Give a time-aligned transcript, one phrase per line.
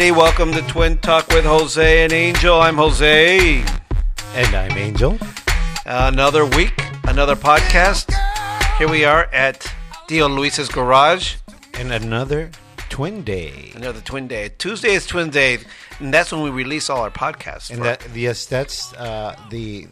[0.00, 2.58] Alrighty, welcome to Twin Talk with Jose and Angel.
[2.58, 3.62] I'm Jose.
[4.34, 5.18] And I'm Angel.
[5.84, 6.72] Another week,
[7.04, 8.10] another podcast.
[8.78, 9.70] Here we are at
[10.08, 11.36] Dio Luis's garage.
[11.74, 12.50] And another
[12.88, 13.72] twin day.
[13.74, 14.48] Another twin day.
[14.56, 15.58] Tuesday is twin day,
[15.98, 17.70] and that's when we release all our podcasts.
[17.70, 19.86] And that yes, that's uh, the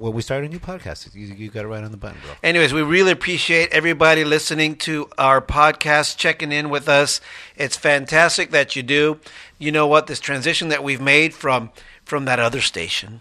[0.00, 1.14] well, we started a new podcast.
[1.14, 2.32] You, you got it right on the button, bro.
[2.42, 7.20] Anyways, we really appreciate everybody listening to our podcast, checking in with us.
[7.54, 9.20] It's fantastic that you do.
[9.58, 10.06] You know what?
[10.06, 11.70] This transition that we've made from
[12.02, 13.20] from that other station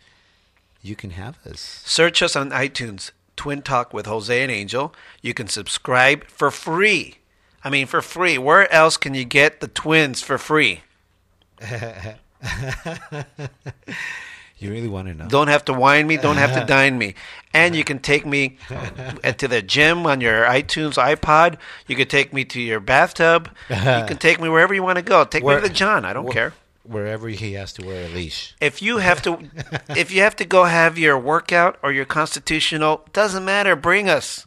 [0.83, 1.61] you can have us.
[1.85, 4.93] Search us on iTunes, Twin Talk with Jose and Angel.
[5.23, 7.19] You can subscribe for free.
[7.63, 8.39] I mean, for free.
[8.39, 10.83] Where else can you get the twins for free?
[14.59, 15.29] You really want to know?
[15.29, 17.15] Don't have to wine me, don't have to dine me.
[17.55, 18.59] And you can take me
[19.39, 21.57] to the gym on your iTunes iPod.
[21.87, 23.51] You can take me to your bathtub.
[23.71, 25.25] You can take me wherever you want to go.
[25.25, 26.05] Take Where- me to the John.
[26.05, 26.55] I don't wh- care.
[26.83, 28.55] Wherever he has to wear a leash.
[28.61, 29.39] If you have to,
[29.91, 33.77] if you have to go have your workout or your constitutional, doesn't matter.
[33.77, 34.47] Bring us.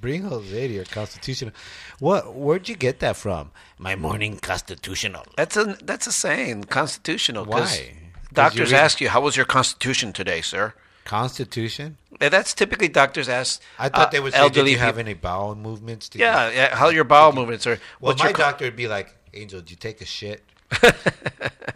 [0.00, 1.52] Bring Jose to your constitutional.
[1.98, 2.34] What?
[2.34, 3.52] Where'd you get that from?
[3.78, 5.24] My morning constitutional.
[5.36, 6.64] That's a that's a saying.
[6.64, 7.44] Constitutional.
[7.46, 7.94] Why?
[8.32, 11.96] Doctors read- ask you, "How was your constitution today, sir?" Constitution?
[12.20, 13.60] That's typically doctors ask.
[13.78, 16.48] I thought uh, they would say, "Did elderly you have any bowel movements?" Did Yeah,
[16.48, 16.56] You?
[16.56, 16.76] yeah.
[16.76, 17.78] How your bowel movements are?
[18.00, 20.42] Well, my your doctor would be like, "Angel, did you take a shit?"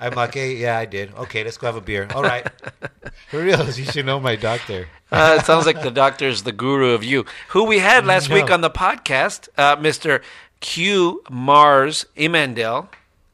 [0.01, 1.13] I'm like, "Hey, yeah, I did.
[1.15, 2.09] Okay, let's go have a beer.
[2.15, 2.47] All right,
[3.31, 6.91] for real, you should know my doctor." Uh, it sounds like the doctor's the guru
[6.91, 7.25] of you.
[7.49, 8.35] Who we had last No.
[8.37, 10.23] week on the podcast, uh, Mr.
[10.61, 12.89] Q Mars Imandel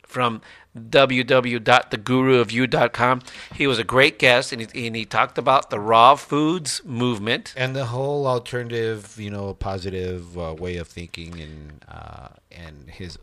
[0.06, 0.43] from
[0.78, 3.22] www.theguruofyou.com.
[3.55, 7.55] He was a great guest, and he, and he talked about the raw foods movement.
[7.56, 13.19] and the whole alternative, you know, positive uh, way of thinking, and uh, and his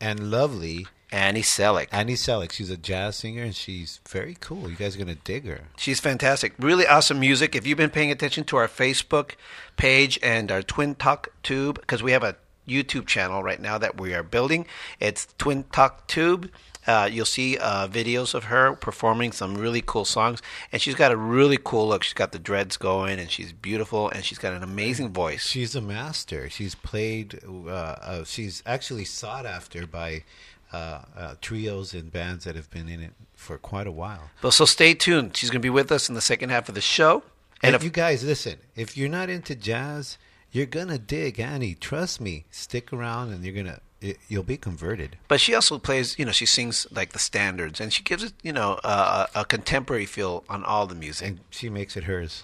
[0.00, 1.86] And lovely Annie Selick.
[1.92, 2.50] Annie Selick.
[2.50, 4.68] She's a jazz singer and she's very cool.
[4.68, 5.60] You guys are going to dig her.
[5.76, 6.54] She's fantastic.
[6.58, 7.54] Really awesome music.
[7.54, 9.36] If you've been paying attention to our Facebook
[9.76, 12.34] page and our Twin Talk Tube, because we have a
[12.70, 14.66] YouTube channel right now that we are building,
[15.00, 16.50] it's Twin Talk Tube.
[16.86, 20.40] Uh, you'll see uh, videos of her performing some really cool songs,
[20.72, 22.02] and she's got a really cool look.
[22.02, 25.46] She's got the dreads going, and she's beautiful, and she's got an amazing voice.
[25.46, 26.48] She's a master.
[26.48, 27.38] She's played.
[27.46, 30.24] Uh, uh, she's actually sought after by
[30.72, 34.30] uh, uh, trios and bands that have been in it for quite a while.
[34.40, 35.36] But so stay tuned.
[35.36, 37.22] She's going to be with us in the second half of the show.
[37.62, 40.16] And And if if, you guys listen, if you're not into jazz,
[40.52, 41.74] you're gonna dig Annie.
[41.74, 42.44] Trust me.
[42.50, 45.18] Stick around, and you're gonna it, you'll be converted.
[45.28, 48.32] but she also plays, you know, she sings like the standards, and she gives it,
[48.42, 51.28] you know, a, a contemporary feel on all the music.
[51.28, 52.42] And she makes it hers.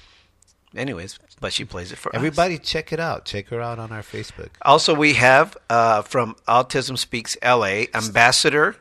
[0.75, 2.17] Anyways, but she plays it for us.
[2.17, 3.25] Everybody, check it out.
[3.25, 4.50] Check her out on our Facebook.
[4.61, 8.76] Also, we have uh, from Autism Speaks LA, Ambassador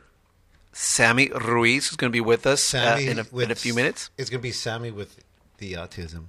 [0.76, 4.10] Sammy Ruiz is going to be with us uh, in, a, in a few minutes.
[4.18, 5.24] It's gonna be Sammy with
[5.56, 6.26] the autism.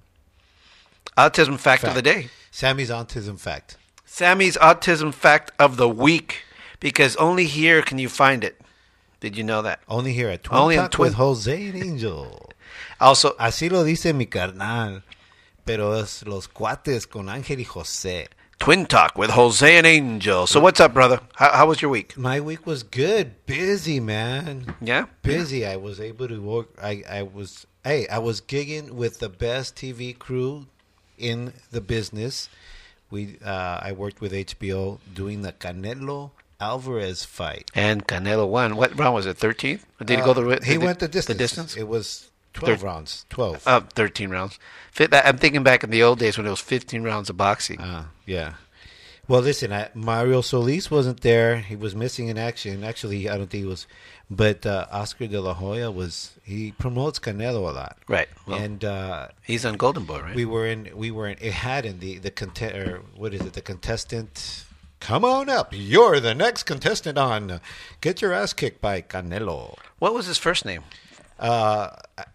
[1.17, 2.29] Autism fact, of the day.
[2.57, 3.77] Sammy's autism fact.
[4.03, 6.41] Sammy's autism fact of the week,
[6.79, 8.59] because only here can you find it.
[9.19, 9.79] Did you know that?
[9.87, 12.49] Only here at Twin Only on Talk Twin- with Jose and Angel.
[12.99, 15.03] Also, Así lo dice mi carnal.
[15.67, 18.29] Pero es los cuates con Ángel y José.
[18.57, 20.47] Twin Talk with Jose and Angel.
[20.47, 21.19] So, what's up, brother?
[21.35, 22.17] How, how was your week?
[22.17, 23.45] My week was good.
[23.45, 24.73] Busy, man.
[24.81, 25.05] Yeah?
[25.21, 25.63] Busy.
[25.63, 26.69] I was able to work.
[26.81, 30.65] I, I was, hey, I was gigging with the best TV crew
[31.17, 32.49] in the business.
[33.09, 37.71] We, uh, I worked with HBO doing the Canelo Alvarez fight.
[37.73, 38.75] And Canelo won.
[38.75, 39.37] What round was it?
[39.37, 39.81] 13th?
[40.01, 41.25] Or did he go the Uh, He the, went the distance.
[41.37, 41.77] The distance?
[41.77, 43.25] It was twelve Thir- rounds.
[43.29, 43.61] Twelve.
[43.65, 44.59] Uh, 13 rounds.
[44.99, 47.77] I'm thinking back in the old days when it was 15 rounds of boxing.
[47.79, 48.53] Ah, yeah.
[49.27, 51.57] Well, listen, I, Mario Solis wasn't there.
[51.57, 52.83] He was missing in action.
[52.83, 53.85] Actually, I don't think he was.
[54.29, 56.33] But uh, Oscar De La Hoya was.
[56.43, 57.97] He promotes Canelo a lot.
[58.07, 58.27] Right.
[58.45, 60.35] Well, and uh, he's on Golden Boy, right?
[60.35, 60.89] we were in.
[60.93, 61.37] We were in.
[61.39, 62.75] It had in the the contest.
[62.75, 63.53] Or what is it?
[63.53, 64.65] The contestant.
[64.99, 65.69] Come on up.
[65.71, 67.61] You're the next contestant on.
[68.01, 69.77] Get your ass kicked by Canelo.
[69.99, 70.83] what was his first name?
[71.39, 71.91] Uh,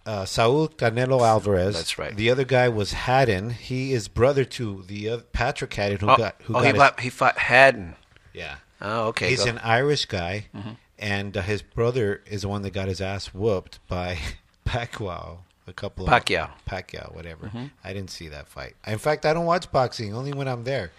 [0.06, 1.74] uh, Saul Canelo Alvarez.
[1.74, 2.14] That's right.
[2.14, 3.50] The other guy was Hatton.
[3.50, 6.68] He is brother to the other, Patrick Hatton, who oh, got who oh, got he,
[6.70, 7.96] his- fought, he fought Hatton.
[8.32, 8.56] yeah.
[8.80, 9.28] Oh, okay.
[9.30, 9.50] He's go.
[9.50, 10.70] an Irish guy, Mm-hmm.
[11.02, 14.19] And uh, his brother is the one that got his ass whooped by
[14.66, 15.38] Pacquiao.
[15.66, 16.49] A couple of Pacquiao.
[16.50, 16.75] Mm-hmm.
[16.75, 17.50] Pacquiao, whatever.
[17.84, 18.75] I didn't see that fight.
[18.87, 20.93] In fact, I don't watch boxing only when I'm there.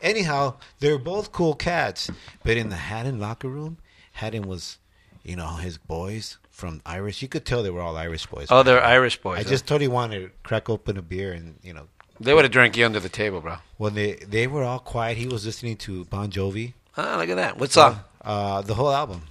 [0.00, 2.10] Anyhow, they're both cool cats,
[2.44, 3.78] but in the Hatton locker room,
[4.12, 4.78] Hatton was,
[5.22, 7.22] you know, his boys from Irish.
[7.22, 8.48] You could tell they were all Irish boys.
[8.50, 9.38] oh, they're Irish boys.
[9.38, 9.48] I huh?
[9.48, 11.86] just thought he wanted to crack open a beer and you know
[12.18, 13.56] They would have drank you under the table, bro.
[13.76, 15.16] when they they were all quiet.
[15.16, 17.58] He was listening to Bon Jovi, Ah, look at that.
[17.58, 18.00] What song?
[18.22, 19.22] uh, the whole album.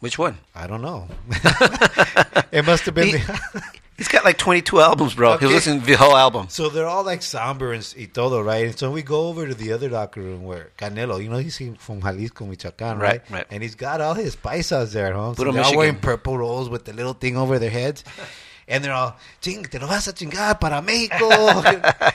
[0.00, 0.38] Which one?
[0.54, 1.08] I don't know.
[2.52, 3.08] it must have been.
[3.08, 3.62] He- the-
[3.96, 5.30] He's got like 22 albums, bro.
[5.30, 5.46] He Okay.
[5.46, 6.48] was listening to the whole album.
[6.50, 8.66] so they're all like somber and, y todo, right?
[8.66, 11.56] And so we go over to the other locker room where Canelo, you know, he's
[11.78, 13.22] from Jalisco, Michoacan, right?
[13.22, 13.46] Right, right.
[13.50, 15.30] And he's got all his paisas there, huh?
[15.32, 18.04] So Puro they're all wearing purple rolls with the little thing over their heads.
[18.68, 21.62] And they're all, ching, te lo vas a chingar para Mexico.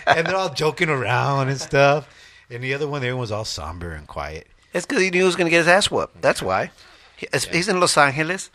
[0.06, 2.10] and they're all joking around and stuff.
[2.50, 4.48] And the other one, everyone was all somber and quiet.
[4.74, 6.22] It's because he knew he was going to get his ass whooped.
[6.22, 6.72] That's why.
[7.22, 8.50] He, it's- He's in Los Angeles.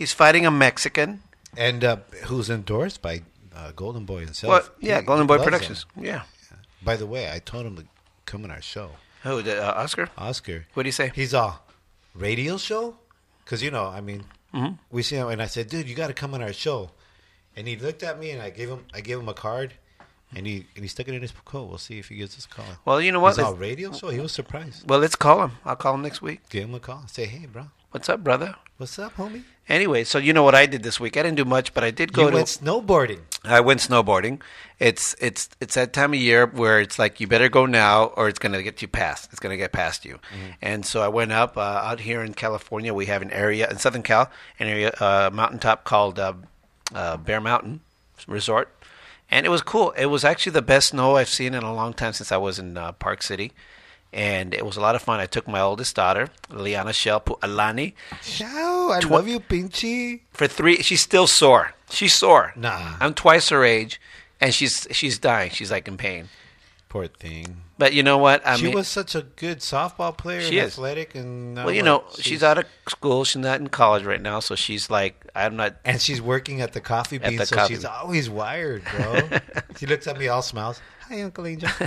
[0.00, 1.10] He's fighting a Mexican.
[1.56, 1.96] And uh,
[2.28, 3.14] who's endorsed by
[3.54, 4.50] uh, Golden Boy himself.
[4.52, 5.44] Well, yeah, He- Golden he Boy.
[5.44, 5.86] Productions.
[6.10, 6.22] Yeah.
[6.90, 7.84] By the way, I told him to
[8.30, 8.88] come on our show.
[9.24, 10.08] Who, the, uh, Oscar?
[10.18, 10.58] Oscar.
[10.74, 11.12] What do you say?
[11.14, 11.48] He's a
[12.14, 12.96] radio show,
[13.44, 14.74] because you know, I mean, Mm-hmm.
[14.90, 16.90] we see him, and I said, dude, you got to come on our show.
[17.56, 19.72] And he looked at me, and I gave him, I gave him a card,
[20.36, 21.68] and he and he stuck it in his coat.
[21.70, 22.64] We'll see if he gives us a call.
[22.84, 23.36] Well, you know what?
[23.36, 24.10] He's all radio show.
[24.10, 24.86] He was surprised.
[24.88, 25.52] Well, let's call him.
[25.64, 26.40] I'll call him next week.
[26.50, 27.04] Give him a call.
[27.06, 28.56] Say, hey, bro, What's up, brother?
[28.78, 29.42] what's up, homie?
[29.68, 31.16] Anyway, so you know what I did this week?
[31.16, 32.36] I didn't do much, but I did go you to.
[32.36, 33.20] went snowboarding.
[33.44, 34.40] I went snowboarding.
[34.78, 38.28] It's it's it's that time of year where it's like you better go now or
[38.28, 39.28] it's going to get you past.
[39.30, 40.18] It's going to get past you.
[40.62, 42.94] And so I went up uh, out here in California.
[42.94, 46.32] We have an area in Southern Cal, an area uh, mountaintop called uh,
[46.94, 47.80] uh, Bear Mountain
[48.26, 48.74] Resort,
[49.30, 49.90] and it was cool.
[49.92, 52.58] It was actually the best snow I've seen in a long time since I was
[52.58, 53.52] in uh, Park City.
[54.12, 55.20] And it was a lot of fun.
[55.20, 60.20] I took my oldest daughter, Liana Shell Alani, Ciao, I love you, Pinchy.
[60.32, 60.82] for three.
[60.82, 61.72] She's still sore.
[61.90, 62.52] She's sore.
[62.54, 62.96] Nah.
[63.00, 64.00] I'm twice her age,
[64.40, 65.50] and she's she's dying.
[65.50, 66.28] She's like in pain.
[66.90, 67.62] Poor thing.
[67.78, 68.46] But you know what?
[68.46, 70.74] I she mean, was such a good softball player, She and is.
[70.74, 73.24] athletic, and well, you know, she's, out of school.
[73.24, 75.76] She's not in college right now, so she's like, I'm not.
[75.86, 79.28] And she's working at the coffee bean, so coffee she's always wired, bro.
[79.78, 80.80] she looks at me, all smiles.
[81.12, 81.68] Hi, Uncle Angel.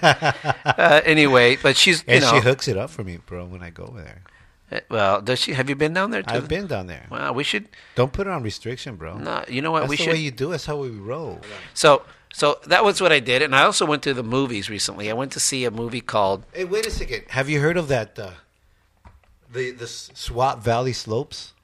[0.00, 2.30] Uh, anyway, but she's you and know.
[2.30, 4.22] she hooks it up for me, bro, when I go over there.
[4.70, 5.54] uh, well, does she?
[5.54, 6.36] Have you been down there too?
[6.36, 7.06] I've been down there.
[7.10, 7.66] Well, we should.
[7.96, 9.18] Don't put it on restriction, bro.
[9.18, 9.80] No, you know what?
[9.80, 10.12] That's we the should.
[10.12, 10.48] way you do.
[10.48, 10.50] it.
[10.52, 11.40] That's how we roll.
[11.74, 12.02] so,
[12.32, 15.10] so that was what I did, and I also went to the movies recently.
[15.10, 17.24] I went to see a movie called Hey, wait a second.
[17.30, 18.16] Have you heard of that?
[18.16, 18.30] Uh,
[19.52, 21.54] the the Swat Valley slopes.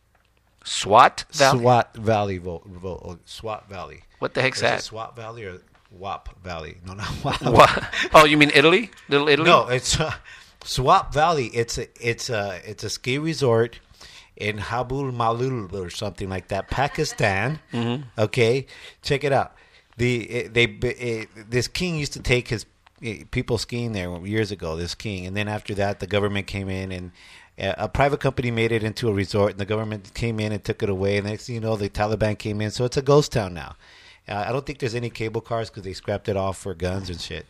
[0.64, 1.24] SWAT.
[1.32, 1.60] Valley?
[1.60, 4.02] Swat Valley, vo, vo, oh, Swat Valley.
[4.18, 4.82] What the heck's Is it that?
[4.82, 5.58] Swat Valley or
[5.98, 6.76] WAP Valley?
[6.86, 7.42] No, not WAP.
[7.42, 7.84] What?
[8.14, 8.90] Oh, you mean Italy?
[9.08, 9.48] Little Italy?
[9.48, 10.12] No, it's uh,
[10.64, 11.46] Swap Valley.
[11.46, 13.78] It's a it's a it's a ski resort
[14.36, 17.60] in Habul Malul or something like that, Pakistan.
[17.72, 18.02] Mm-hmm.
[18.18, 18.66] Okay,
[19.02, 19.54] check it out.
[19.96, 22.64] The eh, they eh, this king used to take his
[23.02, 24.76] eh, people skiing there years ago.
[24.76, 27.10] This king, and then after that, the government came in and.
[27.60, 30.64] uh, A private company made it into a resort, and the government came in and
[30.64, 31.18] took it away.
[31.18, 33.76] And next thing you know, the Taliban came in, so it's a ghost town now.
[34.28, 37.10] Uh, I don't think there's any cable cars because they scrapped it off for guns
[37.10, 37.46] and shit.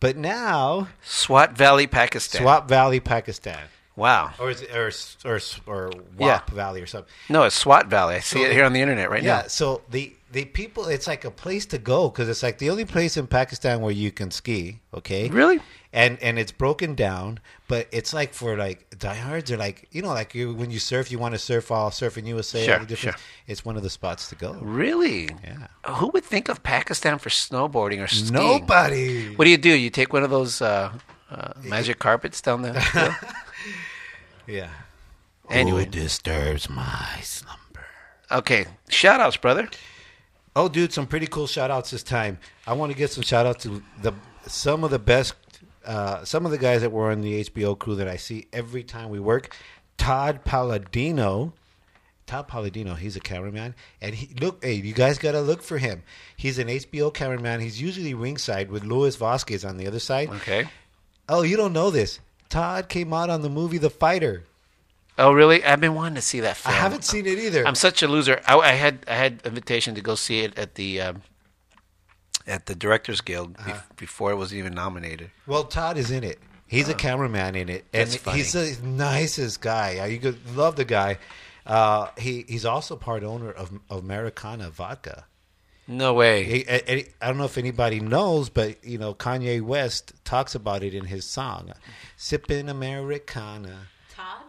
[0.00, 2.42] But now, Swat Valley, Pakistan.
[2.42, 4.32] Swat Valley, Pakistan, Wow.
[4.38, 4.90] or is it, or
[5.30, 6.54] or or Wap Yeah.
[6.54, 7.12] Valley or something.
[7.28, 8.14] No, it's Swat Valley.
[8.16, 9.34] I see So- it here on the internet right Yeah.
[9.36, 9.40] now.
[9.42, 9.48] Yeah.
[9.48, 12.84] So the the people, it's like a place to go because it's like the only
[12.84, 14.78] place in Pakistan where you can ski.
[14.92, 15.28] Okay.
[15.30, 15.58] Really?
[15.90, 20.12] And and it's broken down, but it's like for like diehards or like you know
[20.12, 22.62] like you, when you surf, you want to surf all surfing USA.
[22.62, 23.24] Sure, all the different, sure.
[23.46, 24.52] It's one of the spots to go.
[24.60, 25.30] Really?
[25.42, 25.68] Yeah.
[25.96, 28.34] Who would think of Pakistan for snowboarding or skiing?
[28.34, 29.34] Nobody.
[29.34, 29.72] What do you do?
[29.72, 30.92] You take one of those uh,
[31.30, 32.72] uh, magic carpets down the.
[34.48, 34.70] Yeah.
[35.50, 35.84] Anyway.
[35.84, 37.58] Who disturbs my slumber?
[38.30, 39.68] okay, shout outs, brother.
[40.56, 42.38] Oh, dude, some pretty cool shout outs this time.
[42.66, 44.12] I want to give some shout outs to the
[44.46, 45.34] some of the best,
[45.84, 48.82] uh, some of the guys that were on the HBO crew that I see every
[48.82, 49.54] time we work.
[49.98, 51.52] Todd Palladino.
[52.26, 54.62] Todd Palladino, he's a cameraman, and he look.
[54.62, 56.02] Hey, you guys gotta look for him.
[56.36, 57.60] He's an HBO cameraman.
[57.60, 60.28] He's usually ringside with Luis Vasquez on the other side.
[60.30, 60.68] Okay.
[61.28, 62.20] Oh, you don't know this?
[62.48, 64.44] Todd came out on the movie The Fighter.
[65.18, 65.64] Oh, really?
[65.64, 66.74] I've been wanting to see that film.
[66.74, 67.66] I haven't seen it either.
[67.66, 68.40] I'm such a loser.
[68.46, 71.22] I, I had I had invitation to go see it at the um,
[72.46, 73.80] at the Directors Guild be- Uh-huh.
[73.96, 75.30] before it was even nominated.
[75.46, 76.38] Well, Todd is in it.
[76.68, 78.38] He's a cameraman in it, and That's funny.
[78.38, 80.04] he's the nicest guy.
[80.06, 81.18] You could love the guy.
[81.66, 85.24] Uh, he he's also part owner of of Americana Vodka.
[85.90, 86.44] No way.
[86.44, 90.54] He, I, I- I don't know if anybody knows, but you know Kanye West talks
[90.54, 91.72] about it in his song,
[92.16, 94.42] "Sipping Americana." Todd?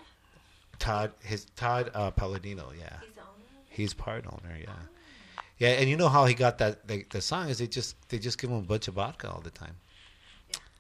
[0.80, 3.28] Todd, his Todd uh, Palladino, yeah, He's owner?
[3.70, 5.70] he's part owner, yeah, yeah.
[5.80, 6.88] And you know how he got that?
[6.88, 9.42] The, the song is they just they just give him a bunch of vodka all
[9.42, 9.76] the time.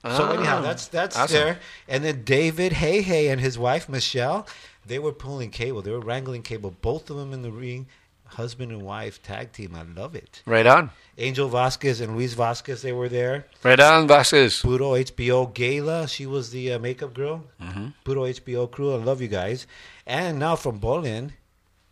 [0.05, 1.33] So Oh, anyhow, that's that's awesome.
[1.35, 1.59] there.
[1.87, 4.47] And then David Hey Hey and his wife Michelle,
[4.85, 5.81] they were pulling cable.
[5.81, 6.73] They were wrangling cable.
[6.81, 7.87] Both of them in the ring,
[8.35, 9.75] husband and wife tag team.
[9.75, 10.41] I love it.
[10.45, 10.91] Right on.
[11.17, 13.45] Angel Vasquez and Luis Vasquez, they were there.
[13.63, 14.61] Right on, Vasquez.
[14.61, 17.43] Puro HBO Gala, she was the uh, makeup girl.
[17.61, 17.87] Mm-hmm.
[18.03, 19.67] Puro HBO crew, I love you guys.
[20.07, 21.31] And now from Bolin,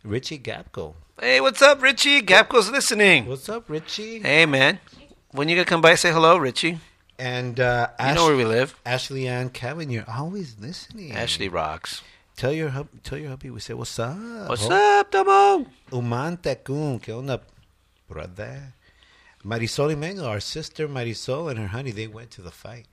[0.02, 0.94] Richie Gapko.
[1.20, 2.22] Hey, what's up, Richie?
[2.22, 3.26] Gapco's listening.
[3.26, 4.20] What's up, Richie?
[4.20, 4.78] Hey, man.
[5.32, 6.78] When you gonna come by, say hello, Richie.
[7.18, 8.80] And uh, You Ash- know where we live.
[8.86, 11.12] Ashley Ann Kevin, you're always listening.
[11.12, 12.02] Ashley rocks.
[12.38, 14.16] Tell your hub, tell your hubby we say what's up.
[14.48, 14.70] What's ho?
[14.70, 15.66] up, Tomo?
[15.90, 17.40] Umante kun, que onda,
[18.08, 18.74] brother.
[19.44, 22.86] Marisol Emmanuel, our sister Marisol and her honey, they went to the fight.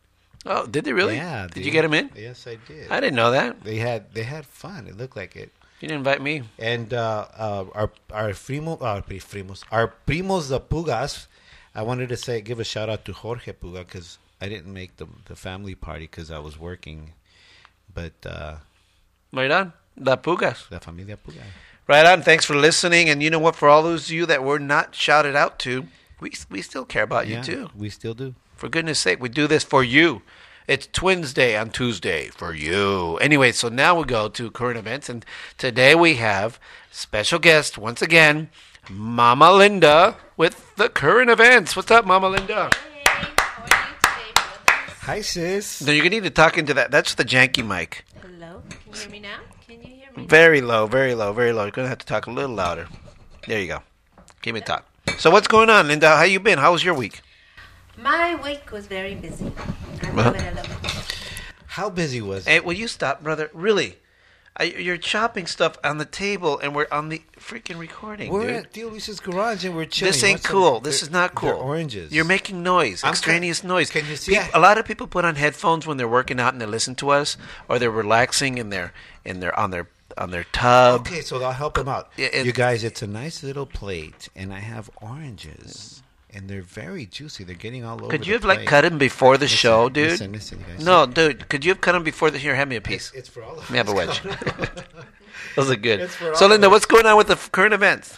[0.47, 1.17] Oh, did they really?
[1.17, 1.45] Yeah.
[1.45, 2.09] Did you get them in?
[2.15, 2.89] Yes, I did.
[2.89, 3.63] I didn't know that.
[3.63, 4.87] They had they had fun.
[4.87, 5.51] It looked like it.
[5.79, 6.41] You didn't invite me.
[6.57, 11.27] And uh, uh, our our primo, our pri- primos, our primos the Pugas.
[11.75, 14.97] I wanted to say give a shout out to Jorge Puga because I didn't make
[14.97, 17.13] the the family party because I was working,
[17.93, 18.55] but uh,
[19.33, 19.73] Right on.
[19.97, 20.69] La Pugas.
[20.71, 21.41] la familia Puga.
[21.87, 22.21] Right on.
[22.21, 23.09] Thanks for listening.
[23.09, 23.55] And you know what?
[23.55, 25.87] For all those of you that were not shouted out to,
[26.19, 27.69] we we still care about you too.
[27.75, 28.35] we still do.
[28.55, 30.21] For goodness sake, we do this for you.
[30.67, 33.17] It's Twins Day on Tuesday for you.
[33.17, 35.23] Anyway, so now we go to current events, and
[35.59, 38.49] today we have special guest once again,
[38.89, 41.75] Mama Linda with the current events.
[41.75, 42.71] What's up, Mama Linda?
[42.73, 43.21] Hey, how
[43.61, 45.01] are you today, brothers?
[45.01, 45.81] Hi sis.
[45.83, 46.89] No, you're gonna need to talk into that.
[46.89, 48.03] That's the janky mic.
[48.45, 48.61] Hello?
[48.69, 49.39] Can you hear me now?
[49.67, 50.25] Can you hear me?
[50.27, 51.63] Very low, very low, very low.
[51.63, 52.87] You're gonna have to talk a little louder.
[53.47, 53.79] There you go.
[54.43, 54.85] Give me a talk.
[55.17, 56.15] So what's going on, Linda?
[56.15, 56.59] How you been?
[56.59, 57.21] How was your week?
[57.97, 59.45] My week was very busy.
[59.47, 60.13] I Uh-huh.
[60.15, 61.17] love it, I love it.
[61.65, 62.65] How busy was Hey, it?
[62.65, 63.49] will you stop, brother?
[63.51, 63.97] Really?
[64.57, 68.55] I, you're chopping stuff on the table, and we're on the freaking recording, We're dude.
[68.55, 70.13] at Theo Luis's garage and we're chilling.
[70.13, 70.79] This ain't What's cool.
[70.79, 71.49] This is not cool.
[71.49, 72.13] oranges.
[72.13, 73.89] You're making noise, I'm extraneous noise.
[73.89, 76.39] Can you see Peop- I- a lot of people put on headphones when they're working
[76.39, 77.35] out and they listen to us,
[77.67, 78.93] or they're relaxing in their
[79.25, 81.01] in their on their on their tub.
[81.01, 82.09] Okay, so I'll help them out.
[82.15, 86.01] It- you guys, it's a nice little plate, and I have oranges,
[86.35, 87.43] and they're very juicy.
[87.43, 88.09] They're getting all over.
[88.11, 90.11] Could the you have like cut them before the Listen, show, dude?
[90.11, 90.85] Listen, listen, you guys.
[90.85, 91.47] No, dude.
[91.49, 92.37] Could you have cut them before the?
[92.37, 93.11] Here, have me a piece.
[93.15, 94.21] it's for all of Let me have a wedge.
[95.55, 96.01] Those are good.
[96.01, 96.71] It's for all So, Linda, us.
[96.71, 98.17] what's going on with the f- current events?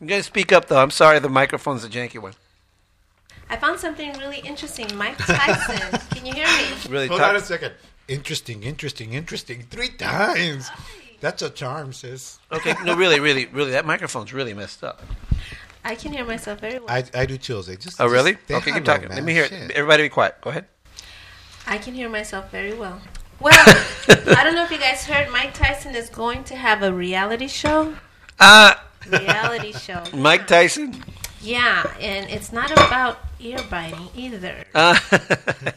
[0.00, 0.80] You gotta speak up, though.
[0.82, 2.32] I'm sorry, the microphone's a janky one.
[3.48, 4.86] I found something really interesting.
[4.96, 5.98] Mike Tyson.
[6.10, 6.74] Can you hear me?
[6.88, 7.72] Really Hold talk- on a second.
[8.08, 9.62] Interesting, interesting, interesting.
[9.70, 10.68] Three times.
[11.20, 12.38] That's a charm, sis.
[12.50, 15.02] Okay, no, really, really, really, that microphone's really messed up.
[15.84, 16.90] I can hear myself very well.
[16.90, 17.66] I, I do chills.
[17.66, 18.00] They just.
[18.00, 18.32] Oh, really?
[18.34, 19.08] just- they Okay, keep handle, talking.
[19.10, 19.48] Let me hear it.
[19.50, 19.70] Shit.
[19.72, 20.40] Everybody be quiet.
[20.40, 20.66] Go ahead.
[21.66, 23.00] I can hear myself very well.
[23.38, 25.30] Well, I don't know if you guys heard.
[25.30, 27.94] Mike Tyson is going to have a reality show.
[28.38, 28.74] Uh,
[29.10, 30.02] Reality show.
[30.14, 31.02] Mike Tyson.
[31.40, 34.64] Yeah, and it's not about ear biting either.
[34.74, 34.94] Uh,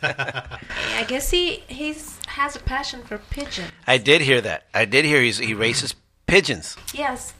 [0.04, 3.66] I guess he he's has a passion for pigeon.
[3.88, 4.66] I did hear that.
[4.74, 5.96] I did hear he's, he races
[6.28, 6.76] pigeons.
[6.94, 7.34] Yes,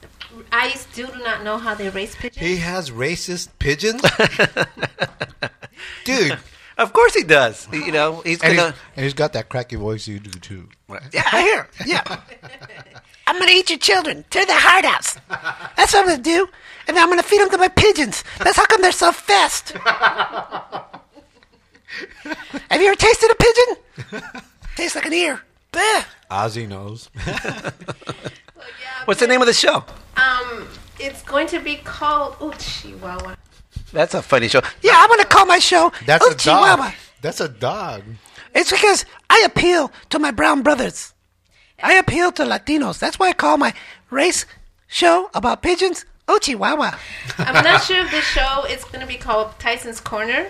[0.52, 2.46] I still do not know how they raise pigeons.
[2.46, 4.02] He has racist pigeons,
[6.04, 6.38] dude.
[6.76, 7.68] Of course he does.
[7.72, 8.74] You know, he's And gonna.
[8.96, 10.68] and he's got that cracky voice you do too.
[11.12, 11.68] Yeah, I hear.
[11.86, 12.02] Yeah.
[13.26, 14.24] I'm gonna eat your children.
[14.30, 15.14] Tear their heart out.
[15.76, 16.48] That's what I'm gonna do.
[16.88, 18.24] And I'm gonna feed them to my pigeons.
[18.40, 19.70] That's how come they're so fast.
[22.70, 23.76] Have you ever tasted a pigeon?
[24.76, 25.40] Tastes like an ear.
[25.72, 26.04] Bleh.
[26.30, 27.08] Ozzy knows.
[27.14, 27.38] Well,
[28.80, 29.84] yeah, What's the name of the show?
[30.16, 30.68] Um,
[30.98, 33.36] it's going to be called Oh Chihuahua.
[33.92, 34.60] That's a funny show.
[34.82, 35.92] Yeah, I'm gonna call my show.
[36.06, 36.92] That's a dog.
[37.22, 38.02] That's a dog.
[38.54, 41.12] It's because I appeal to my brown brothers.
[41.82, 42.98] I appeal to Latinos.
[42.98, 43.74] That's why I call my
[44.10, 44.46] race
[44.86, 46.96] show about pigeons Oh Chihuahua.
[47.38, 50.46] I'm not sure if the show is going to be called Tyson's Corner.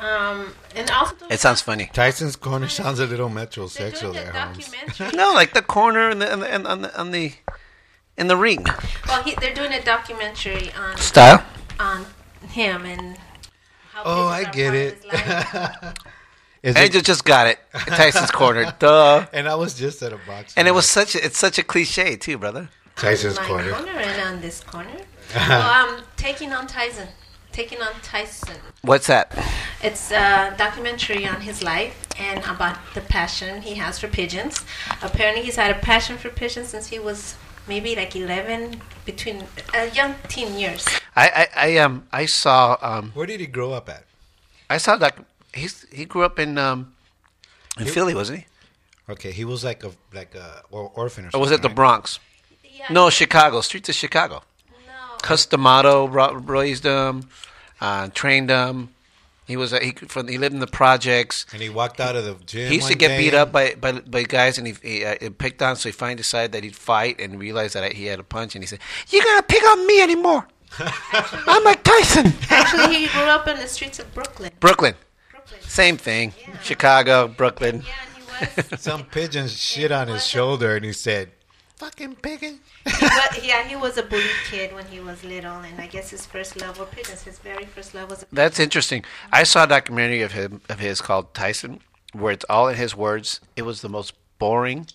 [0.00, 1.88] Um, and also It sounds funny.
[1.92, 4.68] Tyson's corner sounds a little metrosexual there, Holmes.
[4.68, 5.16] documentary.
[5.16, 7.32] No, like the corner and the, and the, and the on the
[8.18, 8.64] in the ring
[9.08, 11.44] well, he, they're doing a documentary on style.
[11.80, 12.06] on
[12.48, 13.16] him and.
[13.92, 14.94] How Oh, I get part of it.
[14.94, 15.94] his life.
[16.62, 17.58] Is I it- just just got it.
[17.74, 19.26] Tyson's corner, duh.
[19.32, 20.54] and I was just at a box.
[20.56, 22.68] And it was such a, it's such a cliche too, brother.
[22.96, 23.72] Tyson's my corner.
[23.72, 24.90] and on this corner.
[25.34, 27.08] well, I'm taking on Tyson.
[27.50, 28.56] Taking on Tyson.
[28.82, 29.36] What's that?
[29.82, 34.64] It's a documentary on his life and about the passion he has for pigeons.
[35.02, 37.34] Apparently, he's had a passion for pigeons since he was
[37.68, 39.42] maybe like 11, between
[39.74, 40.84] uh, young teen years.
[41.16, 44.04] I I, I um I saw um Where did he grow up at?
[44.70, 45.18] I saw that
[45.52, 46.94] he's he grew up in um
[47.78, 48.46] in Philly, wasn't he?
[49.12, 51.76] Okay, he was like a like a or orphan or Or was it the right?
[51.76, 52.18] Bronx?
[52.64, 53.60] Yeah, No, Chicago.
[53.60, 54.42] Streets of Chicago.
[54.86, 55.18] no.
[55.22, 57.28] Cus D'Amato raised him,
[57.80, 58.88] uh, trained him.
[59.52, 61.44] He was a, he from he lived in the projects.
[61.52, 62.70] And he walked out of the gym.
[62.70, 65.28] He used to get day beat up by by, by guys, and he, he uh,
[65.36, 65.76] picked on.
[65.76, 68.62] So he finally decided that he'd fight, and realized that he had a punch, and
[68.64, 68.78] he said,
[69.10, 70.48] "You're gonna pick on me anymore?
[70.78, 74.52] I'm Mike Tyson." Actually, he grew up in the streets of Brooklyn.
[74.58, 74.94] Brooklyn,
[75.30, 75.60] Brooklyn.
[75.60, 76.32] same thing.
[76.62, 77.84] Chicago, Brooklyn.
[77.86, 78.80] Yeah, he was.
[78.80, 81.30] Some pigeon shit on his shoulder, and he said,
[81.82, 85.80] "Fucking pigeon." he was, yeah, he was a bullied kid when he was little, and
[85.80, 87.22] I guess his first love were pigeons.
[87.22, 88.24] His very first love was.
[88.32, 89.04] That's interesting.
[89.32, 91.80] I saw a documentary of him of his called Tyson,
[92.12, 93.40] where it's all in his words.
[93.56, 94.86] It was the most boring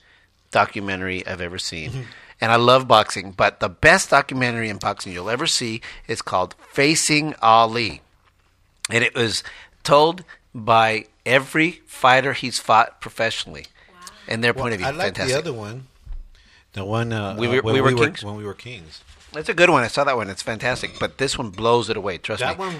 [0.51, 1.89] documentary I've ever seen.
[1.89, 2.01] Mm-hmm.
[2.39, 6.55] and I love boxing, but the best documentary in boxing you'll ever see is called
[6.71, 8.01] Facing Ali.
[8.89, 9.43] And it was
[9.83, 10.23] told
[10.53, 13.65] by every fighter he's fought professionally.
[14.27, 14.87] And their point of view.
[14.87, 15.33] I like Fantastic.
[15.33, 15.87] the other one.
[16.77, 18.23] The one uh, We uh, Were- when We Were Kings?
[18.23, 19.01] when we were kings.
[19.35, 19.83] It's a good one.
[19.83, 20.29] I saw that one.
[20.29, 20.91] It's fantastic.
[20.99, 22.19] But this one blows it away.
[22.19, 22.65] Trust That me.
[22.67, 22.75] one,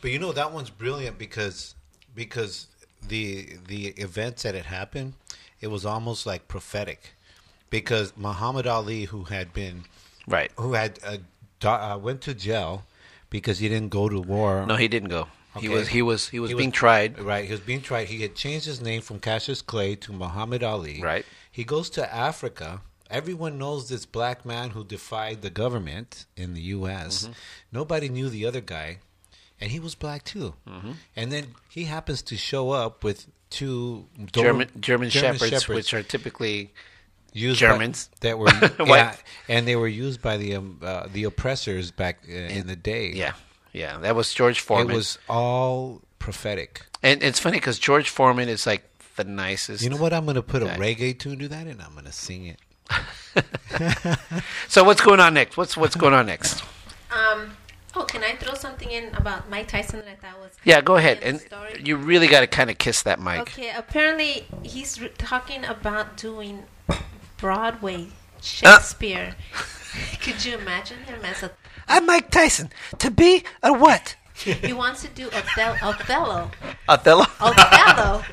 [0.00, 1.74] but you know that one's brilliant because
[2.14, 2.66] because
[3.06, 5.12] the the events that had happened,
[5.60, 7.12] it was almost like prophetic,
[7.68, 9.84] because Muhammad Ali, who had been
[10.26, 10.50] Right.
[10.56, 11.18] who had uh,
[11.68, 12.84] uh, went to jail
[13.28, 14.64] because he didn't go to war.
[14.66, 15.28] No, he didn't go.
[15.60, 17.18] He was he was he was He being tried.
[17.20, 18.08] Right, he was being tried.
[18.08, 21.00] He had changed his name from Cassius Clay to Muhammad Ali.
[21.02, 21.26] Right.
[21.52, 22.80] He goes to Africa.
[23.10, 27.24] Everyone knows this black man who defied the government in the U.S.
[27.24, 27.32] Mm-hmm.
[27.72, 28.98] Nobody knew the other guy,
[29.60, 30.54] and he was black too.
[30.68, 30.92] Mm-hmm.
[31.14, 36.02] And then he happens to show up with two German Doberman- German, shepherds, which are
[36.02, 36.72] typically
[37.32, 38.08] used Germans.
[38.20, 38.48] by, that were
[38.86, 39.14] yeah,
[39.48, 43.12] and they were used by the um, uh, the oppressors back uh, in the day.
[43.12, 43.34] yeah,
[43.72, 43.98] yeah.
[43.98, 44.90] That was George Foreman.
[44.92, 46.86] it was all prophetic.
[47.02, 48.82] and it's funny because George Foreman is like
[49.16, 49.84] the nicest.
[49.84, 50.12] You know what?
[50.12, 52.58] I'm going to put a reggae tune to that, and I'm going to sing it.
[54.68, 55.56] So what's going on next?
[55.56, 56.62] What's what's going on next?
[57.10, 57.56] Um.
[57.96, 60.50] Oh, can I throw something in about Mike Tyson that I thought was?
[60.64, 61.20] Yeah, go ahead.
[61.22, 61.80] And story?
[61.84, 63.40] you really got to kind of kiss that mic.
[63.42, 66.64] Okay, apparently he's re- talking about doing
[67.36, 68.08] Broadway
[68.42, 69.36] Shakespeare.
[70.20, 71.52] Could you imagine him as a?
[71.86, 72.70] I'm Mike Tyson.
[72.98, 74.16] To be a what?
[74.34, 75.30] He wants to do.
[75.30, 76.50] Othello.
[76.88, 77.26] Othello.
[77.40, 78.24] Othello.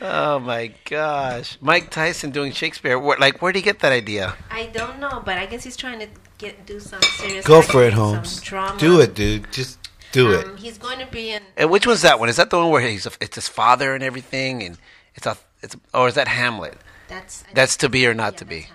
[0.00, 2.98] Oh my gosh, Mike Tyson doing Shakespeare.
[2.98, 4.34] Where, like, where did he get that idea?
[4.50, 7.46] I don't know, but I guess he's trying to get do some serious.
[7.46, 8.40] Go for it, Holmes.
[8.40, 8.78] Drama.
[8.78, 9.52] Do it, dude.
[9.52, 9.78] Just
[10.12, 10.58] do Um, it.
[10.58, 11.42] he's going to be in.
[11.56, 12.28] And which one's that one?
[12.28, 14.78] Is that the one where he's a, it's his father and everything, and
[15.14, 16.76] it's a it's or is that Hamlet?
[17.08, 18.66] That's I That's to be or not yeah, to be.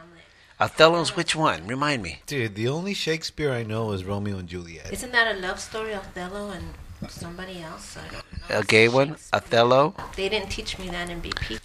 [0.60, 1.68] Othello's which one?
[1.68, 2.22] Remind me.
[2.26, 4.94] Dude, the only Shakespeare I know is Romeo and Juliet.
[4.94, 6.64] Isn't that a love story, Othello and?
[7.12, 7.98] Somebody else.
[7.98, 8.62] I don't.
[8.62, 9.96] A gay one, Othello.
[10.16, 11.60] They didn't teach me that in BP.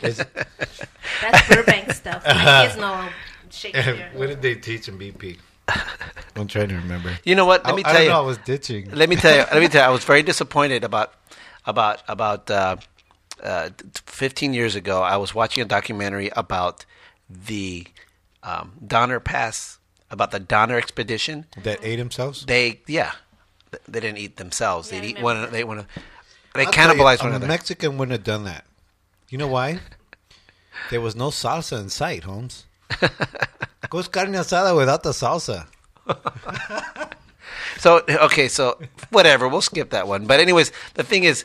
[1.20, 2.24] That's Burbank stuff.
[2.26, 3.08] My kids know
[3.50, 4.10] Shakespeare.
[4.14, 5.38] what did they teach in BP?
[6.36, 7.16] I'm trying to remember.
[7.24, 7.64] You know what?
[7.64, 8.08] Let I, me I tell don't you.
[8.10, 8.18] know.
[8.18, 8.90] I was ditching.
[8.90, 9.44] Let me tell you.
[9.52, 9.88] Let me tell you.
[9.88, 11.12] I was very disappointed about
[11.66, 12.76] about about uh,
[13.42, 13.70] uh,
[14.06, 15.02] 15 years ago.
[15.02, 16.84] I was watching a documentary about
[17.28, 17.86] the
[18.42, 19.78] um, Donner Pass,
[20.10, 21.46] about the Donner expedition.
[21.62, 22.44] That ate themselves.
[22.46, 23.14] They yeah, th-
[23.88, 24.90] they didn't eat themselves.
[24.92, 25.40] Yeah, They'd eat remember one.
[25.42, 25.52] that.
[25.52, 25.86] They want to.
[26.54, 27.46] They I'll tell you, cannibalized one a another.
[27.46, 28.64] Mexican wouldn't have done that.
[29.28, 29.80] You know why?
[30.90, 32.64] There was no salsa in sight, Holmes.
[33.90, 35.66] Goes carne asada without the salsa.
[37.78, 38.78] So okay, so
[39.10, 40.26] whatever, we'll skip that one.
[40.26, 41.44] But anyways, the thing is,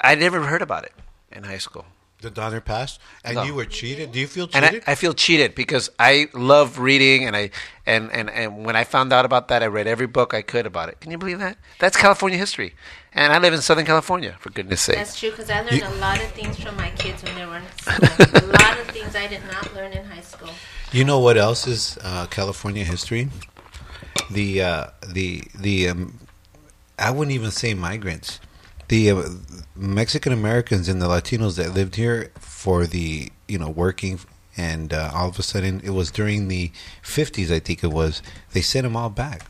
[0.00, 0.92] I never heard about it
[1.32, 1.84] in high school,
[2.20, 3.44] The Donner Pass, and No.
[3.44, 4.12] you were cheated.
[4.12, 4.84] Do you feel and cheated?
[4.86, 7.50] I, I feel cheated because I love reading, and I
[7.86, 10.66] and, and and when I found out about that, I read every book I could
[10.66, 11.00] about it.
[11.00, 11.56] Can you believe that?
[11.78, 12.74] That's California history,
[13.14, 14.96] and I live in Southern California, for goodness' sake.
[14.96, 17.56] That's true because I learned a lot of things from my kids when they were
[17.56, 17.96] in school.
[18.34, 20.50] a lot of things I did not learn in high school.
[20.92, 23.28] You know what else is uh, California history?
[24.30, 26.18] The uh, the the um,
[26.98, 28.40] I wouldn't even say migrants.
[28.90, 29.22] The uh,
[29.76, 34.18] Mexican Americans and the Latinos that lived here for the you know working
[34.56, 36.72] and uh, all of a sudden it was during the
[37.04, 38.20] 50s I think it was
[38.52, 39.46] they sent them all back.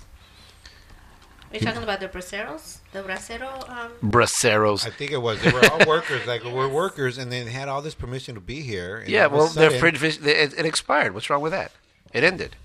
[1.50, 2.80] Are you talking about the braceros?
[2.92, 3.66] The bracero?
[3.68, 4.86] Um, Braceros.
[4.86, 7.80] I think it was they were all workers like we're workers and they had all
[7.80, 9.02] this permission to be here.
[9.08, 11.14] Yeah, all of a well, their sudden- fridge, it, it expired.
[11.14, 11.72] What's wrong with that?
[12.12, 12.56] It ended.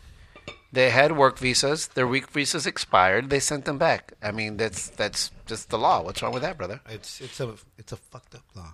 [0.75, 1.87] They had work visas.
[1.95, 3.29] Their week visas expired.
[3.31, 4.13] They sent them back.
[4.21, 5.97] I mean, that's that's just the law.
[6.05, 6.81] What's wrong with that, brother?
[6.95, 7.47] It's it's a
[7.81, 8.71] it's a fucked up law.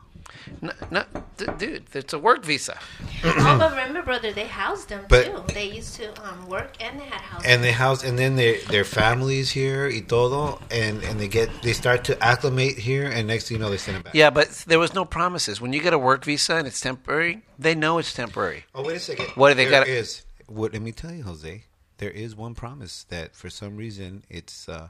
[0.62, 1.04] No, no
[1.38, 2.78] d- dude, it's a work visa.
[3.26, 5.54] oh, but remember, brother, they housed them But- too.
[5.54, 7.50] They used to um, work and they had housing.
[7.52, 11.50] and they house and then their their families here y todo and and they get
[11.62, 14.30] they start to acclimate here and next thing you know they send them back Yeah,
[14.32, 15.60] but there was no promises.
[15.62, 18.62] When you get a work visa and it's temporary, they know it's temporary.
[18.74, 21.24] oh wait a second What do they There got- is what let me tell you
[21.24, 21.64] jose
[22.02, 24.88] there is one promise that for some reason it's uh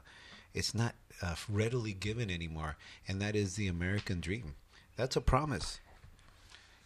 [0.54, 4.54] it's not uh, readily given anymore and that is the american dream
[4.96, 5.78] that's a promise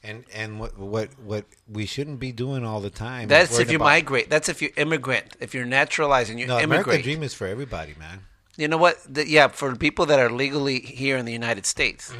[0.02, 3.76] and and what what what we shouldn't be doing all the time That's if you
[3.76, 4.28] about- migrate.
[4.30, 5.36] That's if you immigrant.
[5.40, 6.86] If you're naturalizing, you no immigrate.
[6.86, 8.18] american dream is for everybody man
[8.56, 8.96] You know what?
[9.14, 12.12] The, yeah, for people that are legally here in the United States.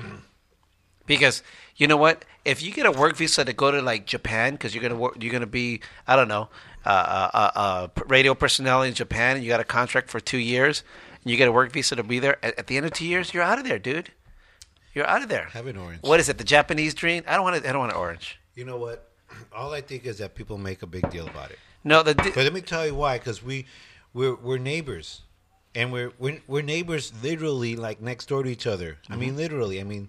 [1.07, 1.43] Because
[1.77, 2.25] you know what?
[2.45, 5.17] If you get a work visa to go to like Japan, because you're gonna work,
[5.23, 6.49] you're gonna be I don't know,
[6.87, 10.39] uh, uh, uh, uh, radio personality in Japan, and you got a contract for two
[10.39, 10.83] years,
[11.23, 12.37] and you get a work visa to be there.
[12.45, 14.11] At, at the end of two years, you're out of there, dude.
[14.95, 15.47] You're out of there.
[15.53, 16.01] Have an orange.
[16.03, 16.39] What is it?
[16.39, 17.23] The Japanese dream?
[17.27, 17.69] I don't want to.
[17.69, 18.39] I don't want an orange.
[18.55, 19.11] you know what
[19.53, 22.37] all i think is that people make a big deal about it No, the But
[22.37, 23.19] let me tell you why.
[23.19, 23.67] Because we
[24.15, 25.23] we're we're neighbors,
[25.75, 28.97] and we're we're we're neighbors literally like next door to each other.
[29.09, 29.21] I Mm-hmm.
[29.21, 29.81] mean, literally.
[29.81, 30.09] I mean,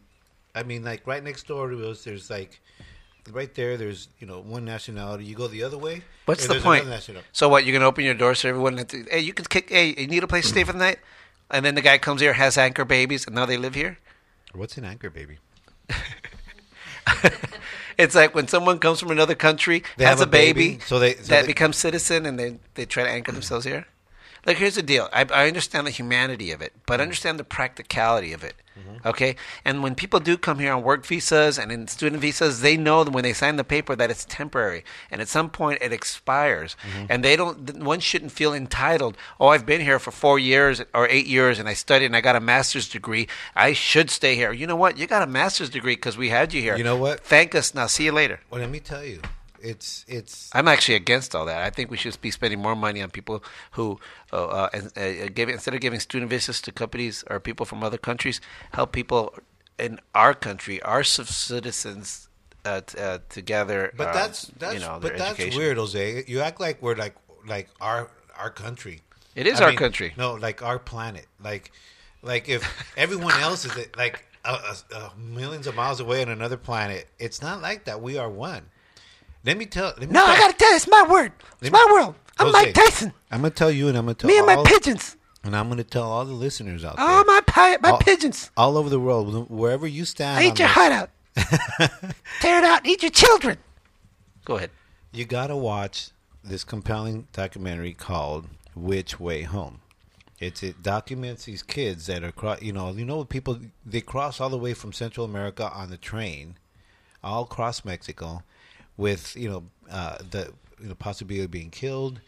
[0.55, 2.03] I mean, like right next door to us.
[2.05, 2.61] There's like
[3.31, 3.77] right there.
[3.77, 5.25] There's you know one nationality.
[5.25, 6.03] You go the other way.
[6.25, 6.85] What's the point?
[7.31, 7.65] So what?
[7.65, 8.77] You're gonna open your doors to everyone?
[9.09, 9.69] Hey, you can kick.
[9.69, 10.99] Hey, you need a place to stay for the night,
[11.51, 13.97] and then the guy comes here, has anchor babies, and now they live here.
[14.53, 15.37] What's an anchor, baby?
[17.97, 21.15] It's like when someone comes from another country, They has have a baby, so they-
[21.15, 23.87] so that they- becomes citizen, and they they try to anchor themselves here.
[24.47, 25.09] Like here's the deal.
[25.13, 26.81] I, I understand the humanity of it, Mm-hmm.
[26.87, 28.55] but understand the practicality of it.
[29.05, 32.77] Okay, and when people do come here on work visas and in student visas, they
[32.77, 35.91] know that when they sign the paper that it's temporary, and at some point it
[35.91, 37.05] expires, Mm-hmm.
[37.09, 37.83] and they don't.
[37.83, 39.17] One shouldn't feel entitled.
[39.39, 42.21] Oh, I've been here for four years or eight years, and I studied and I
[42.21, 43.27] got a master's degree.
[43.55, 44.51] I should stay here.
[44.53, 44.97] You know what?
[44.97, 46.77] You got a master's degree because we had you here.
[46.77, 47.21] You know what?
[47.21, 47.73] Thank us.
[47.73, 48.41] Now see you later.
[48.51, 49.21] Well, let me tell you,
[49.61, 51.61] it's it's I'm actually against all that.
[51.61, 53.99] I think we should be spending more money on people who,
[54.31, 57.97] uh, uh, uh, give, instead of giving student visas to companies or people from other
[57.97, 58.41] countries,
[58.73, 59.35] help people
[59.79, 62.29] in our country, our citizens,
[62.65, 63.93] uh, t- uh, together.
[63.95, 65.59] But um, that's that's you know, but that's education.
[65.59, 66.23] weird, Jose.
[66.27, 67.15] You act like we're like
[67.47, 69.01] like our our country.
[69.35, 70.13] It is our country.
[70.17, 71.27] No, like our planet.
[71.43, 71.71] Like
[72.21, 72.63] like if
[72.97, 77.61] everyone else is like uh, uh, millions of miles away on another planet, it's not
[77.61, 78.01] like that.
[78.01, 78.69] We are one.
[79.47, 79.87] Let me tell.
[79.97, 81.31] Let me No, tell, I gotta tell you, it's my word.
[81.61, 82.15] It's Let my world.
[82.37, 83.13] I'm Jose, Mike Tyson.
[83.31, 85.15] I'm gonna tell you, and I'm gonna tell Me and my pigeons.
[85.43, 88.51] and I'm gonna tell all the listeners out Oh, there, my pi- my all, pigeons.
[88.55, 90.37] all over the world, wherever you stand.
[90.39, 91.09] I eat your this- out.
[92.41, 92.79] Tear it out.
[92.79, 93.57] and Eat your children.
[94.45, 94.71] Go ahead.
[95.11, 96.09] you gotta watch
[96.43, 99.79] this compelling documentary called "Which Way Home."
[100.39, 104.39] It's it documents these kids that are cro- you know you know people they cross
[104.39, 106.57] all the way from Central America on the train,
[107.23, 108.43] all across Mexico,
[108.97, 112.19] with you know uh, the you know possibility of being killed,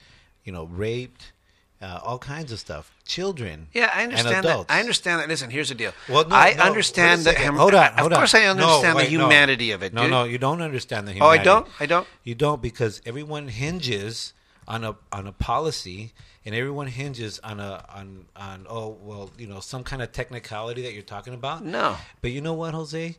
[0.44, 1.32] you know raped,
[1.82, 2.92] uh, all kinds of stuff.
[3.06, 3.68] Children.
[3.74, 4.66] Yeah, I and understand that.
[4.70, 5.28] I understand that.
[5.28, 5.94] Listen, here's the deal.
[6.08, 7.32] Well, no, I no, understand wait a the.
[7.32, 7.46] second.
[7.48, 8.20] hum- Hold on, Of hold on.
[8.20, 9.24] course, I No, understand wait, the no.
[9.26, 9.94] humanity of it.
[9.94, 10.12] No, dude.
[10.12, 11.40] no, you don't understand the humanity.
[11.40, 11.68] Oh, I don't?
[11.80, 12.08] I don't?
[12.24, 14.34] You don't because everyone hinges
[14.68, 16.14] on a on a policy,
[16.46, 20.84] and everyone hinges on a on on oh well, you know, some kind of technicality
[20.84, 21.66] that you're talking about.
[21.66, 21.98] No.
[22.22, 23.16] but you know what, Jose?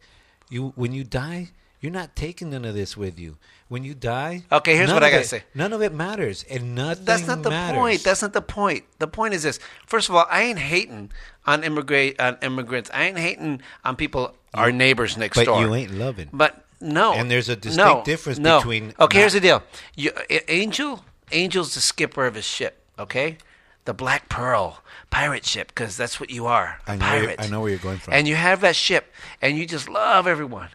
[0.48, 1.48] You when you die,
[1.80, 3.36] you're not taking none of this with you.
[3.68, 5.44] When you die, Okay, here's what I gotta it- say.
[5.54, 7.04] None of it matters, and nothing.
[7.04, 7.78] That's not the matters.
[7.78, 8.02] point.
[8.02, 8.84] That's not the point.
[8.98, 9.60] The point is this.
[9.86, 11.12] First of all, I ain't hating
[11.46, 12.90] on immigrate on immigrants.
[12.92, 15.60] I ain't hating on people, our neighbors next but door.
[15.60, 16.28] you ain't loving.
[16.32, 18.58] But no, And there's a distinct no, difference no.
[18.58, 19.62] between Okay, here's the deal.
[19.94, 20.10] You,
[20.48, 22.82] Angel, Angel's the skipper of his ship.
[22.98, 23.38] Okay,
[23.84, 26.80] the Black Pearl pirate ship, because that's what you are.
[26.88, 27.36] a I know pirate.
[27.40, 28.14] I know where you're going from.
[28.14, 30.68] And you have that ship, and you just love everyone.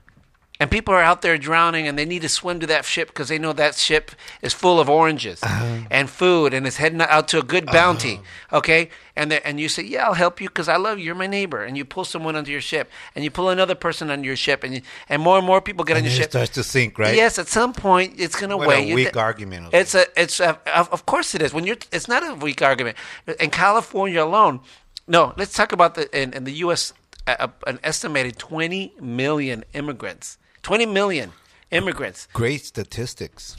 [0.57, 3.27] And people are out there drowning, and they need to swim to that ship because
[3.27, 5.79] they know that ship is full of oranges Uh-huh.
[5.91, 8.21] and food, and it's heading out to a good bounty.
[8.53, 11.05] Okay, and and you say, "Yeah, I'll help you because I love you.
[11.05, 14.09] You're my neighbor." And you pull someone onto your ship, and you pull another person
[14.09, 16.31] onto your ship, and you, and more and more people get and on your ship.
[16.31, 17.15] starts to sink, right?
[17.15, 18.95] Yes, at some point it's going to weigh a you.
[18.95, 19.73] weak da- argument.
[19.73, 21.53] It's a, it's a, of of course it is.
[21.53, 22.95] When you're, it's not a weak argument.
[23.41, 24.61] In California alone,
[25.05, 25.33] no.
[25.35, 26.93] Let's talk about the in, in the U.S.
[27.27, 30.37] Uh, an estimated 20 million immigrants.
[30.65, 31.31] 20 million
[31.69, 32.27] immigrants.
[32.33, 33.55] Great statistics.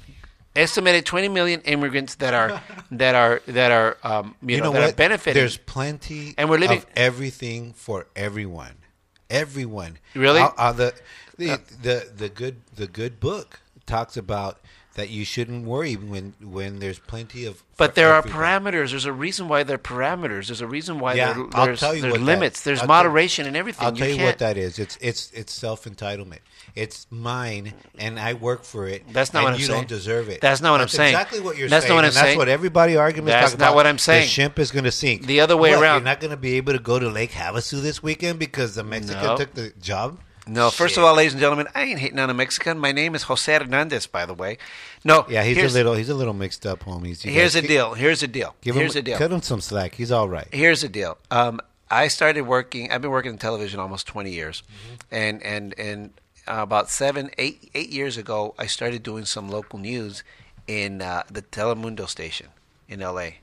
[0.56, 4.80] Estimated 20 million immigrants that are that are that are um, you, You, know, know,
[4.80, 5.40] that are benefiting.
[5.40, 8.74] There's plenty And we're living- of everything for everyone.
[9.30, 9.98] Everyone.
[10.14, 10.40] Really?
[10.40, 10.94] Uh, uh, the,
[11.38, 14.58] the the the good the good book talks about
[14.96, 17.62] that you shouldn't worry when when there's plenty of.
[17.76, 18.90] But there are parameters.
[18.90, 20.46] There's a reason why there are parameters.
[20.48, 22.62] There's a reason why Yeah, there, I'll there's, tell you there's what that- limits.
[22.62, 23.86] there's I'll tell- moderation and everything.
[23.86, 24.78] I'll tell you, can't, what that is.
[24.78, 26.38] It's it's it's self entitlement.
[26.74, 29.04] It's mine, and I work for it.
[29.12, 29.80] That's not what I'm you saying.
[29.82, 30.40] don't deserve it.
[30.40, 31.14] That's not what I'm saying.
[31.14, 33.74] Exactly what you're That's not what I'm and that's what everybody arguments That's not about.
[33.76, 34.22] what I'm saying.
[34.24, 35.26] The ship is going to sink.
[35.26, 35.94] The other way What, around.
[36.00, 38.84] You're not going to be able to go to Lake Havasu this weekend because the
[38.84, 39.36] Mexican No.
[39.36, 40.18] took the job.
[40.48, 40.98] No, first Shit.
[40.98, 42.78] of all, ladies and gentlemen, I ain't hating on a Mexican.
[42.78, 44.58] My name is Jose Hernandez, by the way.
[45.04, 47.24] No, Yeah, he's a little he's a little mixed up, homies.
[47.24, 47.94] You Here's guys the deal.
[47.94, 48.54] Here's the deal.
[48.60, 49.18] Give here's him, the deal.
[49.18, 49.94] Cut him some slack.
[49.94, 50.46] He's all right.
[50.52, 51.18] Here's the deal.
[51.32, 52.92] Um, I started working.
[52.92, 54.62] I've been working in television almost 20 years,
[55.10, 56.12] and and and
[56.48, 60.22] uh, about seven, eight, eight years ago, I started doing some local news
[60.68, 62.48] in uh, the Telemundo station
[62.88, 63.38] in L.A.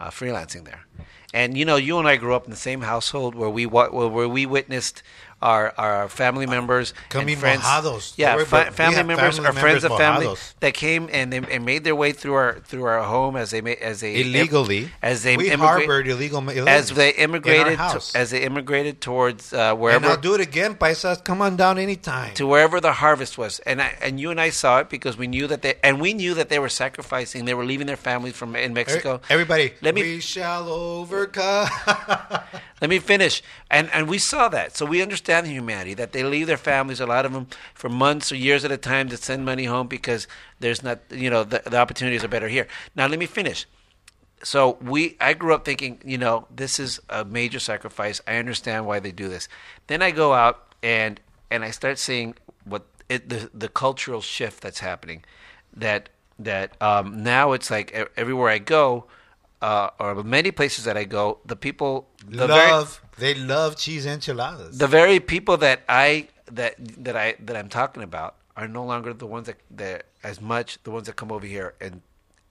[0.00, 0.86] Uh, freelancing there,
[1.34, 4.28] and you know, you and I grew up in the same household where we where
[4.28, 5.02] we witnessed
[5.40, 7.62] our our family members Coming and friends.
[7.62, 8.14] mojados.
[8.16, 10.54] Yeah, fa- family members family or friends members of family mojados.
[10.60, 13.60] that came and they and made their way through our through our home as they
[13.76, 19.00] as they Illegally, as they we harbored illegal as they immigrated to, as they immigrated
[19.00, 21.22] towards uh, and wherever I'll do it again, paisas.
[21.22, 22.34] Come on down anytime.
[22.34, 25.26] to wherever the harvest was and I, and you and I saw it because we
[25.28, 28.34] knew that they and we knew that they were sacrificing they were leaving their families
[28.34, 31.68] from in Mexico Everybody, Let me- we shall overcome.
[32.80, 36.22] let me finish and and we saw that so we understand the humanity that they
[36.22, 39.16] leave their families a lot of them for months or years at a time to
[39.16, 40.26] send money home because
[40.60, 42.66] there's not you know the, the opportunities are better here.
[42.96, 43.66] Now let me finish.
[44.42, 48.20] So we i grew up thinking you know this is a major sacrifice.
[48.26, 49.48] I understand why they do this.
[49.86, 54.62] Then i go out and and i start seeing what it, the the cultural shift
[54.62, 55.24] that's happening.
[55.74, 59.06] That that um, now it's like everywhere i go
[59.60, 63.00] uh, or many places that i go the people the love.
[63.18, 64.78] They love cheese enchiladas.
[64.78, 69.12] the very people that I that that I that I'm talking about are no longer
[69.12, 72.02] the ones that that as much the ones that come over here and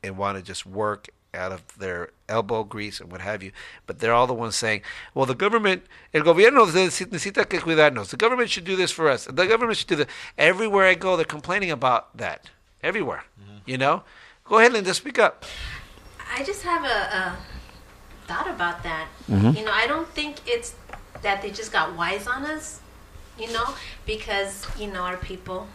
[0.03, 3.51] and want to just work out of their elbow grease and what have you.
[3.85, 4.81] But they're all the ones saying,
[5.13, 8.09] "Well, the government, el gobierno necesita que cuidarnos.
[8.09, 9.25] The government should do this for us.
[9.25, 12.49] The government should do that." Everywhere I go, they're complaining about that.
[12.81, 13.57] Everywhere, mm-hmm.
[13.65, 14.03] you know.
[14.45, 14.93] Go ahead, Linda.
[14.93, 15.45] Speak up.
[16.33, 17.37] I just have a, a
[18.27, 19.07] thought about that.
[19.29, 19.57] Mm-hmm.
[19.57, 20.75] You know, I don't think it's
[21.21, 22.81] that they just got wise on us,
[23.39, 23.73] you know,
[24.05, 25.67] because, you know, our people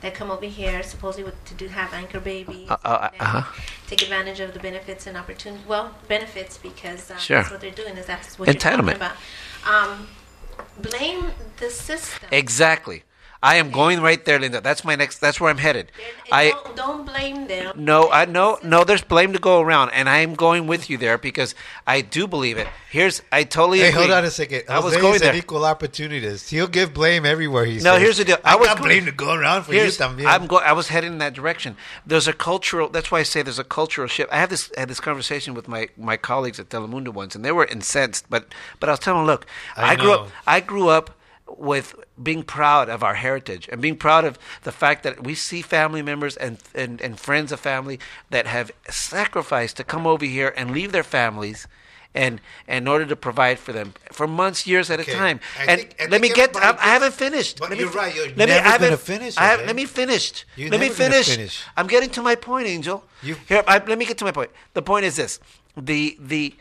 [0.00, 3.42] that come over here supposedly to do have anchor babies, Uh, uh, uh-huh.
[3.86, 5.66] take advantage of the benefits and opportunities.
[5.66, 7.38] Well, benefits because uh, Sure.
[7.38, 7.96] that's what they're doing.
[7.96, 8.98] Is that's what you're Entitlement.
[8.98, 9.16] talking about.
[9.66, 10.08] Um,
[10.80, 12.28] blame the system.
[12.32, 13.02] Exactly.
[13.44, 14.60] I am going right there, Linda.
[14.62, 15.18] That's my next.
[15.18, 15.92] That's where I'm headed.
[16.24, 17.72] And I don't, don't blame them.
[17.90, 18.84] No, I no no.
[18.84, 21.54] There's blame to go around, and I'm going with you there because
[21.86, 22.68] I do believe it.
[22.90, 24.00] Here's I totally Hey, agree.
[24.08, 24.62] hold on a second.
[24.68, 25.36] I was Jose going an there.
[25.36, 26.48] equal opportunist.
[26.50, 28.00] He'll give blame everywhere he No, says.
[28.02, 28.38] here's the deal.
[28.44, 30.26] I, I was got go- blame to go around for Here's, you también.
[30.26, 31.76] I'm go, I was heading in that direction.
[32.06, 32.88] There's a cultural.
[32.88, 34.32] That's why I say there's a cultural shift.
[34.32, 37.44] I had this I had this conversation with my, my colleagues at Telemundo once, and
[37.44, 38.24] they were incensed.
[38.30, 38.42] But
[38.80, 39.44] but I was telling them, look,
[39.76, 40.28] I I, grew up.
[40.46, 41.10] I grew up
[41.46, 45.62] with being proud of our heritage and being proud of the fact that we see
[45.62, 47.98] family members and, and, and friends of family
[48.30, 51.66] that have sacrificed to come over here and leave their families
[52.16, 55.12] and, and in order to provide for them for months, years at Okay.
[55.12, 55.40] a time.
[55.58, 56.56] I and think- let me get.
[56.56, 57.58] I, I haven't finished.
[57.58, 59.66] But let you're me, right, you're let me, never I haven't- gonna finish, I have,
[59.66, 60.44] let me finish.
[60.56, 61.28] You're let me finish.
[61.34, 61.64] finish.
[61.76, 63.04] I'm getting to my point, Angel.
[63.22, 64.50] You- Here, I, let me get to my point.
[64.74, 65.40] The point is this:
[65.76, 66.54] the the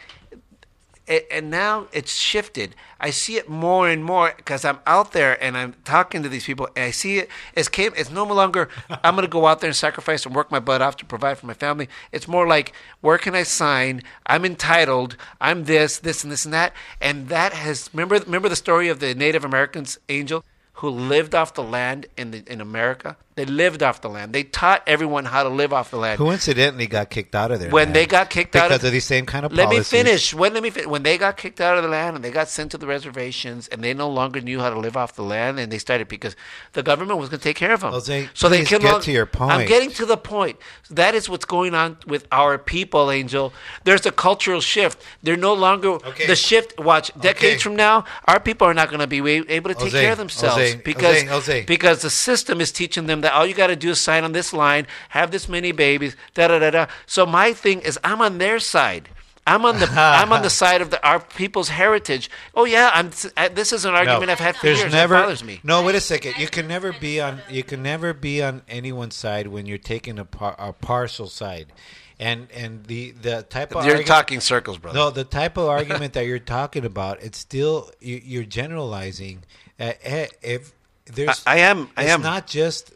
[1.08, 2.76] a- and now it's shifted.
[3.00, 6.46] I see it more and more because I'm out there and I'm talking to these
[6.46, 7.30] people, and I see it.
[7.56, 7.92] It's came.
[7.96, 8.70] It's no longer
[9.04, 11.38] I'm going to go out there and sacrifice and work my butt off to provide
[11.38, 11.90] for my family.
[12.12, 14.02] It's more like where can I sign?
[14.26, 15.18] I'm entitled.
[15.42, 16.74] I'm this, this, and this and that.
[17.02, 20.44] And that has remember remember the story of the Native Americans, Angel,
[20.78, 23.16] who lived off the land in the in America.
[23.36, 24.32] They lived off the land.
[24.32, 26.20] They taught everyone how to live off the land.
[26.20, 28.84] Who incidentally got kicked out of there When man, they got kicked out of because
[28.84, 29.92] of- of these same kind of Let policies.
[29.92, 30.34] me finish.
[30.36, 32.48] When let me fin- when they got kicked out of the land and they got
[32.48, 35.60] sent to the reservations and they no longer knew how to live off the land
[35.60, 36.36] and they started because
[36.74, 37.92] the government was going to take care of them.
[37.92, 39.52] Jose, so they can get log- to your point.
[39.52, 40.58] I'm getting to the point.
[40.92, 43.52] That is what's going on with our people, Angel.
[43.84, 45.02] There's a cultural shift.
[45.24, 46.28] They're no longer Okay.
[46.28, 46.78] the shift.
[46.80, 47.64] Watch decades Okay.
[47.64, 49.18] from now, our people are not going to be
[49.50, 51.62] able to take Jose, care of themselves Jose, because Jose, Jose.
[51.66, 54.32] because the system is teaching them that all you got to do is sign on
[54.32, 56.86] this line, have this many babies, da da da da.
[57.06, 59.10] So my thing is, I'm on their side.
[59.46, 62.30] I'm on the I'm on the side of the, our people's heritage.
[62.56, 63.12] Oh yeah, I'm.
[63.54, 64.94] This is an argument I've had for There's years.
[64.94, 65.16] never.
[65.16, 65.60] it bothers me.
[65.64, 66.36] No, wait a second.
[66.38, 67.42] You can never be on.
[67.50, 71.74] You can never be on anyone's side when you're taking a, par, a partial side,
[72.22, 74.98] and and the the type of You're argument- talking circles, brother.
[74.98, 79.44] No, the type of argument that you're talking about, it's still you, you're generalizing.
[79.80, 79.94] Uh,
[80.42, 80.72] if
[81.06, 82.22] there's, I- I am- I it's am.
[82.22, 82.92] not just.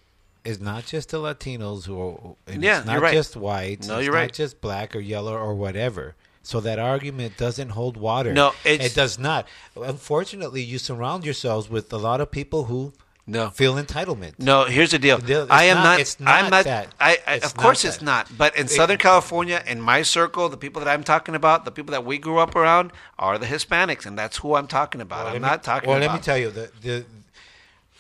[0.46, 2.36] It's not just the Latinos who are.
[2.58, 3.14] Yeah, it's not you're right.
[3.14, 3.88] just whites.
[3.88, 4.34] No, it's you're not right.
[4.34, 6.16] just black or yellow or whatever.
[6.42, 8.32] So that argument doesn't hold water.
[8.32, 9.46] No, it's- it does not.
[9.76, 12.94] Unfortunately, you surround yourselves with a lot of people who
[13.28, 13.50] No.
[13.50, 14.40] feel entitlement.
[14.40, 15.18] No, here's the deal.
[15.18, 16.00] It's I am not- not.
[16.00, 16.64] it's I'm not not.
[16.66, 16.96] that.
[17.00, 18.06] I, I, of course, not it's that.
[18.06, 18.38] not.
[18.38, 21.92] But in Southern California, in my circle, the people that I'm talking about, the people
[21.92, 25.26] that we grew up around, are the Hispanics, and that's who I'm talking about.
[25.26, 26.14] Well, I'm me- not talking about Well, about.
[26.14, 27.06] let me tell you the the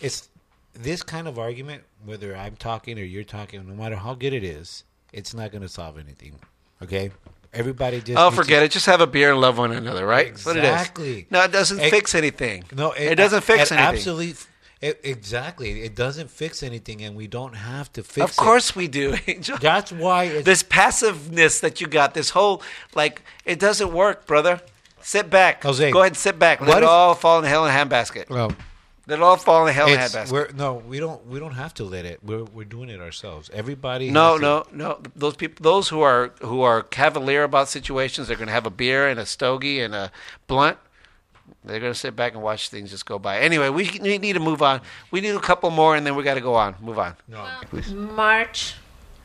[0.01, 0.29] it's
[0.73, 1.83] this kind of argument.
[2.05, 5.63] Whether I'm talking or you're talking, no matter how good it is, it's not going
[5.63, 6.35] to solve anything.
[6.81, 7.09] Okay,
[7.53, 8.71] everybody just Oh, forget to- it.
[8.71, 10.27] Just have a beer and love one another, right?
[10.29, 10.69] That's what it is.
[10.69, 11.27] Exactly.
[11.31, 12.63] No, it doesn't Ex- fix anything.
[12.71, 13.95] No, it, doesn't fix it anything.
[13.95, 14.35] Absolutely,
[14.81, 15.81] it, exactly.
[15.81, 18.17] It doesn't fix anything, and we don't have to fix.
[18.17, 18.23] It.
[18.23, 18.35] Of it.
[18.37, 19.57] course we do, Angel.
[19.57, 22.61] That's why it's, this passiveness that you got, this whole
[22.95, 24.61] like, it doesn't work, brother.
[25.01, 25.63] Sit back.
[25.63, 26.59] Jose, Go ahead and sit back.
[26.61, 28.29] Let it if- all fall in the hell in a handbasket.
[28.29, 28.51] well,
[29.07, 30.53] Let it all fall in the hell in a handbasket.
[30.55, 31.25] no, we don't.
[31.27, 32.19] We don't have to let it.
[32.23, 33.49] We're we're doing it ourselves.
[33.53, 34.11] Everybody.
[34.11, 34.99] No, has to- no, no.
[35.15, 38.69] Those people, those who are who are cavalier about situations, they're going to have a
[38.71, 40.11] beer and a stogie and a
[40.47, 40.77] blunt.
[41.63, 43.39] They're going to sit back and watch things just go by.
[43.39, 44.81] Anyway, we we need to move on.
[45.11, 46.75] We need a couple more, and then we got to go on.
[46.81, 47.15] Move on.
[47.27, 47.45] No.
[47.93, 48.75] March.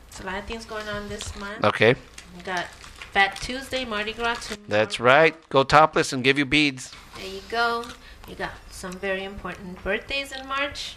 [0.09, 1.63] There's a lot of things going on this month.
[1.63, 1.95] Okay,
[2.37, 2.65] We got
[3.13, 4.47] Fat Tuesday, Mardi Gras.
[4.47, 4.67] Tomorrow.
[4.67, 5.49] that's right.
[5.49, 6.91] Go topless and give you beads.
[7.17, 7.85] There you go.
[8.27, 10.95] You got some very important birthdays in March,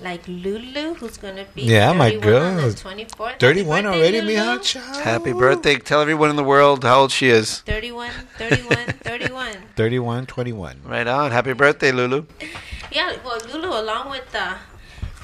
[0.00, 2.68] like Lulu, who's gonna be Yeah, my 31 on girl.
[2.70, 3.38] the 24th.
[3.40, 4.46] 31 already, birthday, mija.
[4.52, 4.62] Lulu.
[4.62, 5.00] Ciao.
[5.02, 5.76] Happy birthday!
[5.76, 7.60] Tell everyone in the world how old she is.
[7.60, 9.52] 31, 31, 31.
[9.76, 10.80] 31, 21.
[10.84, 11.30] Right on.
[11.30, 12.26] Happy birthday, Lulu.
[12.90, 14.56] Yeah, well, Lulu, along with uh,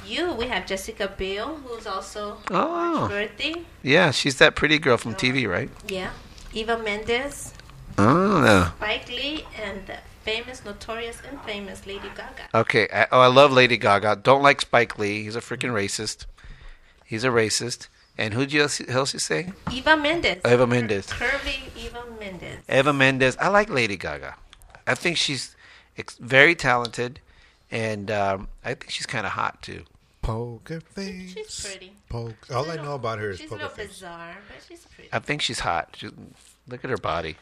[0.07, 3.09] you, we have Jessica Biel, who's also Oh.
[3.09, 3.55] March birthday.
[3.83, 5.71] Yeah, she's that pretty girl from TV, right?
[5.89, 6.11] Yeah.
[6.53, 7.55] Eva Mendes,
[7.97, 8.69] Oh, no.
[8.77, 12.49] Spike Lee, and the famous, notorious, and famous Lady Gaga.
[12.55, 12.89] Okay.
[12.93, 14.17] I, oh, I love Lady Gaga.
[14.23, 15.23] Don't like Spike Lee.
[15.25, 16.27] He's a freaking racist.
[17.05, 17.89] He's a racist.
[18.17, 19.53] And who'd you else, else you say?
[19.73, 20.41] Eva Mendes.
[20.47, 21.07] Eva Mendes.
[21.09, 22.59] Curvy Eva Mendes.
[22.69, 23.37] Eva Mendes.
[23.41, 24.37] I like Lady Gaga.
[24.87, 25.57] I think she's
[25.99, 27.19] ex- very talented,
[27.71, 29.83] and um, I think she's kind of hot too.
[30.23, 31.33] Poker face.
[31.33, 31.93] She's pretty.
[32.09, 32.47] Poke.
[32.55, 33.89] All I know about her is She's a poker little face.
[33.89, 35.09] bizarre, but she's pretty.
[35.13, 35.97] I think she's hot.
[35.99, 36.09] She,
[36.69, 37.37] look at her body.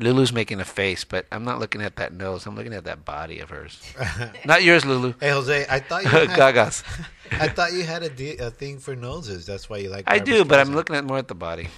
[0.00, 2.46] Lulu's making a face, but I'm not looking at that nose.
[2.46, 3.80] I'm looking at that body of hers.
[4.44, 5.14] not yours, Lulu.
[5.20, 6.82] Hey Jose, I thought you had, Gaga's.
[7.30, 9.46] I thought you had a, de- a thing for noses.
[9.46, 10.04] That's why you like.
[10.08, 10.74] I do, but I'm Streisand.
[10.74, 11.68] looking at more at the body.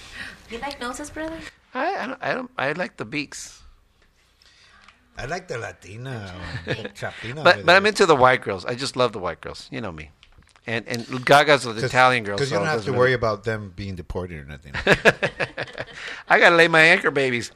[0.50, 1.38] You like noses, brother?
[1.74, 2.18] I, I don't.
[2.22, 2.50] I don't.
[2.56, 3.60] I like the beaks.
[5.18, 6.34] I like the Latina,
[6.94, 7.42] Chapina.
[7.42, 8.64] But but I'm into the white girls.
[8.64, 9.68] I just love the white girls.
[9.70, 10.10] You know me.
[10.66, 12.36] And and Gaga's an Italian girl.
[12.36, 14.72] because so you don't it have to doesn't worry about them being deported or nothing.
[16.28, 17.52] I gotta lay my anchor babies.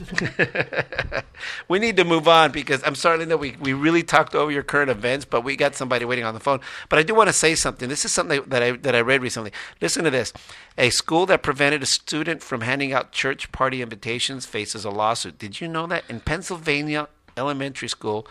[1.68, 4.62] we need to move on because I'm sorry, to we we really talked over your
[4.62, 6.60] current events, but we got somebody waiting on the phone.
[6.88, 7.88] But I do want to say something.
[7.88, 9.52] This is something that I that I read recently.
[9.80, 10.32] Listen to this.
[10.78, 15.38] A school that prevented a student from handing out church party invitations faces a lawsuit.
[15.38, 18.26] Did you know that in Pennsylvania elementary school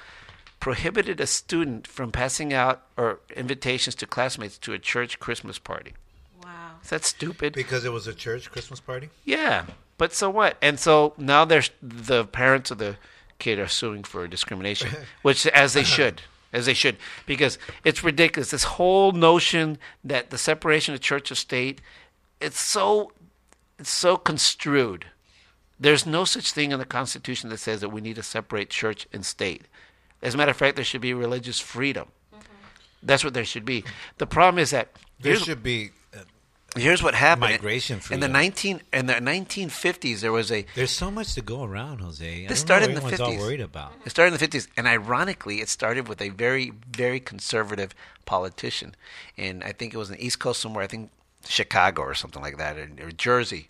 [0.60, 5.94] prohibited a student from passing out or invitations to classmates to a church Christmas party.
[6.44, 6.72] Wow.
[6.84, 7.54] Is that stupid?
[7.54, 9.10] Because it was a church Christmas party.
[9.24, 9.66] Yeah,
[10.00, 10.58] but so what?
[10.62, 12.96] And so now there's the parents of the
[13.38, 14.90] kid are suing for discrimination,
[15.22, 16.22] which as they should,
[16.52, 16.98] as they should,
[17.28, 18.50] because it's ridiculous.
[18.50, 21.82] This whole notion that the separation of church and state,
[22.40, 23.12] it's so,
[23.78, 25.06] it's so construed.
[25.78, 29.06] There's no such thing in the Constitution that says that we need to separate church
[29.14, 29.64] and state.
[30.22, 32.08] As a matter of fact, there should be religious freedom.
[32.34, 32.44] Mm-hmm.
[33.04, 33.84] That's what there should be.
[34.18, 34.90] The problem is that
[35.20, 35.92] There should be.
[36.76, 37.52] Uh, Here's what happened.
[37.52, 40.22] Migration in the nineteen in the nineteen fifties.
[40.22, 42.26] There was a there's so much to go around, Jose.
[42.46, 43.20] I This don't started know in the 50s.
[43.20, 43.94] all worried about.
[44.06, 47.94] It started in the fifties, and ironically, it started with a very, very conservative
[48.26, 48.96] politician,
[49.38, 50.84] and I think it was in the East Coast somewhere.
[50.84, 51.10] I think
[51.48, 53.70] Chicago or something like that, or, or Jersey.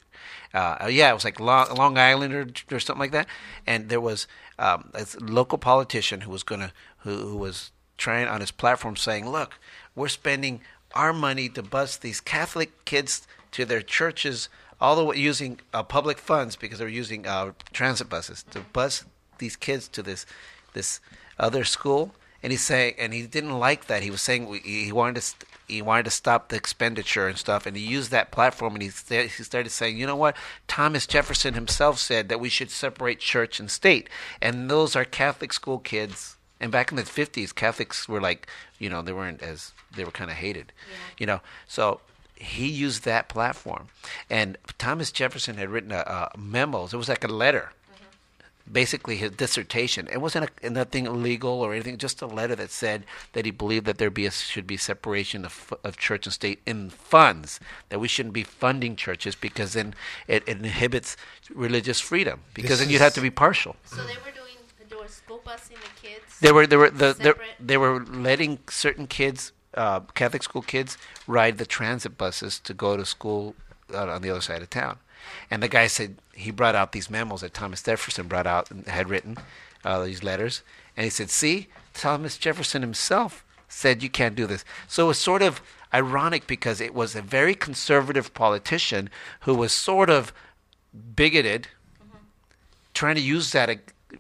[0.54, 3.28] Uh, yeah, it was like Long, Long Island or, or something like that.
[3.68, 4.28] And there was
[4.58, 9.30] um, a local politician who was gonna who, who was trying on his platform saying,
[9.30, 9.60] "Look,
[9.96, 10.62] we're spending
[10.94, 14.50] our money to bus these Catholic kids to their churches,
[14.82, 18.62] all the way using uh, public funds because they were using uh, transit buses to
[18.62, 19.06] bus
[19.38, 20.26] these kids to this
[20.74, 21.00] this
[21.38, 24.02] other school." And he's saying, and he didn't like that.
[24.02, 27.66] He was saying he wanted to st- he wanted to stop the expenditure and stuff.
[27.66, 30.38] And he used that platform, and he sta- he started saying, you know what?
[30.68, 34.10] Thomas Jefferson himself said that we should separate church and state,
[34.42, 36.38] and those are Catholic school kids.
[36.60, 38.48] And back in the fifties, Catholics were like,
[38.80, 40.74] you know, they weren't as they were kind of hated,
[41.18, 41.40] you know.
[41.68, 42.02] So
[42.36, 43.88] he used that platform,
[44.30, 46.94] and Thomas Jefferson had written a, a memos.
[46.94, 48.74] It was like a letter mm-hmm.
[48.74, 50.08] basically his dissertation.
[50.12, 53.86] It wasn't a, nothing illegal or anything, just a letter that said that he believed
[53.86, 58.00] that there be a, should be separation of, of church and state in funds, that
[58.00, 59.94] we shouldn't be funding churches because then
[60.28, 61.16] it, it inhibits
[61.54, 62.42] religious freedom.
[62.54, 63.76] Because This then you'd have to be partial.
[63.86, 64.39] So they were
[65.10, 66.40] were school busing the kids.
[66.40, 70.98] They were they were the, they were letting certain kids, uh, Catholic school kids,
[71.28, 73.56] ride the transit buses to go to school
[73.94, 74.98] uh, on the other side of town.
[75.52, 78.88] And the guy said he brought out these memos that Thomas Jefferson brought out and
[78.88, 79.38] had written
[79.84, 80.62] uh, these letters,
[80.96, 85.20] and he said, "See, Thomas Jefferson himself said you can't do this." So it was
[85.20, 85.62] sort of
[85.94, 89.10] ironic because it was a very conservative politician
[89.42, 90.32] who was sort of
[91.16, 91.68] bigoted
[92.94, 93.70] trying to use that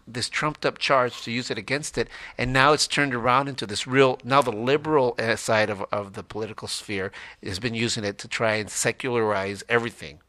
[0.07, 3.65] this trumped up charge to use it against it and now it's turned around into
[3.65, 7.11] this real now the liberal uh, side of, of the political sphere
[7.43, 10.19] has been using it to try and secularize everything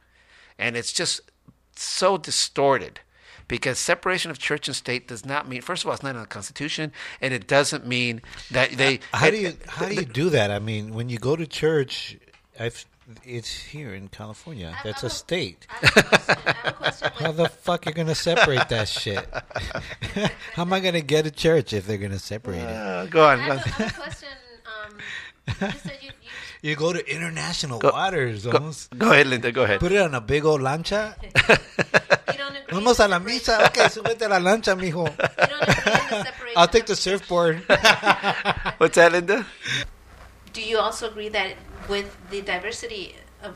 [0.59, 1.21] and it's just
[1.77, 3.01] so distorted
[3.49, 6.21] because separation of church and state does not mean first of all it's not in
[6.21, 10.31] the constitution and it doesn't mean that they How do you how do you do
[10.31, 10.51] that?
[10.51, 12.17] I mean, when you go to church,
[12.59, 12.87] I've,
[13.25, 14.75] it's here in California.
[14.77, 15.67] I- That's I a will- state.
[15.71, 16.57] I have a question.
[16.65, 17.11] A question.
[17.25, 19.27] How the fuck are you gonna separate that shit?
[20.55, 22.67] How am I gonna get a church if they're gonna separate it?
[22.69, 23.73] Uh, go on, I go have, on.
[23.73, 24.29] a, I have a question.
[24.67, 24.97] Um,
[25.49, 26.13] you said you, you
[26.71, 28.97] You go to international Go- waters, Go, almost.
[28.99, 31.17] go ahead linda go ahead Put it on a big old lancha.
[31.23, 31.57] you.
[32.71, 33.67] Vamos a la misa.
[33.69, 35.09] Okay, súbete a la lancha, mijo.
[35.09, 37.63] You don't agree in the separation I'll take the surfboard.
[38.79, 39.45] what's that linda
[40.53, 41.55] Do you also agree that
[41.89, 43.55] with the diversity of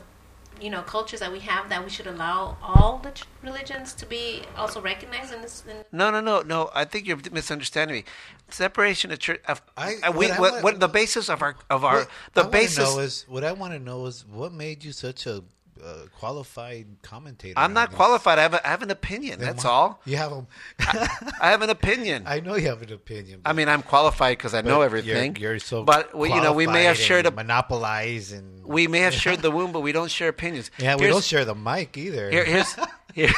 [0.61, 4.05] you know cultures that we have, that we should allow all the ch- religions to
[4.05, 5.63] be also recognized in this?
[5.69, 6.69] In, No, no, no, no.
[6.73, 8.03] I think you're misunderstanding me.
[8.49, 9.41] Separation of church.
[9.47, 11.99] Of, I- uh, we, what I what, want- what the basis of our of our
[11.99, 12.77] What the I basis.
[12.77, 15.43] know is what I want to know is what made you such a
[15.83, 17.53] uh, qualified commentator.
[17.57, 18.39] I'm not qualified.
[18.39, 19.39] I have a, I have an opinion.
[19.39, 20.01] Then That's why- all.
[20.05, 20.47] You have a.
[20.79, 22.23] I have an opinion.
[22.25, 23.41] I, I know you have an opinion.
[23.45, 25.35] I mean, I'm qualified because I know everything.
[25.35, 25.83] You're, you're so.
[25.83, 28.65] but we, you know, we may have shared a and monopolize and.
[28.65, 30.71] we may have shared the womb, but we don't share opinions.
[30.77, 32.29] yeah, we don't share the mic either.
[32.31, 32.75] Here, here's
[33.13, 33.31] here.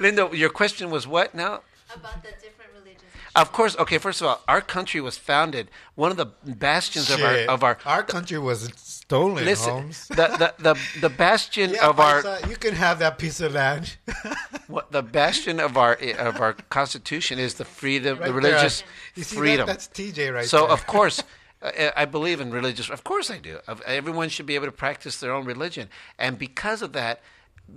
[0.00, 1.62] Linda, your question was what now?
[1.94, 3.02] about the different religions.
[3.34, 3.76] Of course.
[3.76, 3.98] Okay.
[3.98, 5.70] First of all, our country was founded.
[5.94, 8.70] One of the bastions of our of our our country was
[9.06, 9.44] stolen.
[9.44, 10.08] listen Holmes.
[10.08, 13.96] the, the the the bastion Yeah, of our you can have that piece of land.
[14.68, 15.94] What the bastion of our
[16.28, 18.82] of our constitution is the freedom, Right the religious
[19.14, 19.66] freedom.
[19.66, 19.78] That?
[19.78, 20.70] That's TJ right so there.
[20.76, 21.22] of course,
[22.02, 22.90] I believe in religious.
[22.90, 23.54] Of course, I do.
[23.86, 25.88] Everyone should be able to practice their own religion,
[26.18, 27.20] and because of that,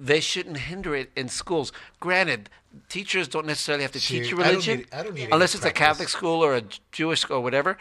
[0.09, 1.71] they shouldn't hinder it in schools.
[1.99, 2.49] Granted,
[2.89, 5.53] teachers don't necessarily have to teach you I don't religion, need- I don't need unless
[5.55, 5.71] it's a.
[5.71, 7.77] Catholic school or a Jewish school or whatever.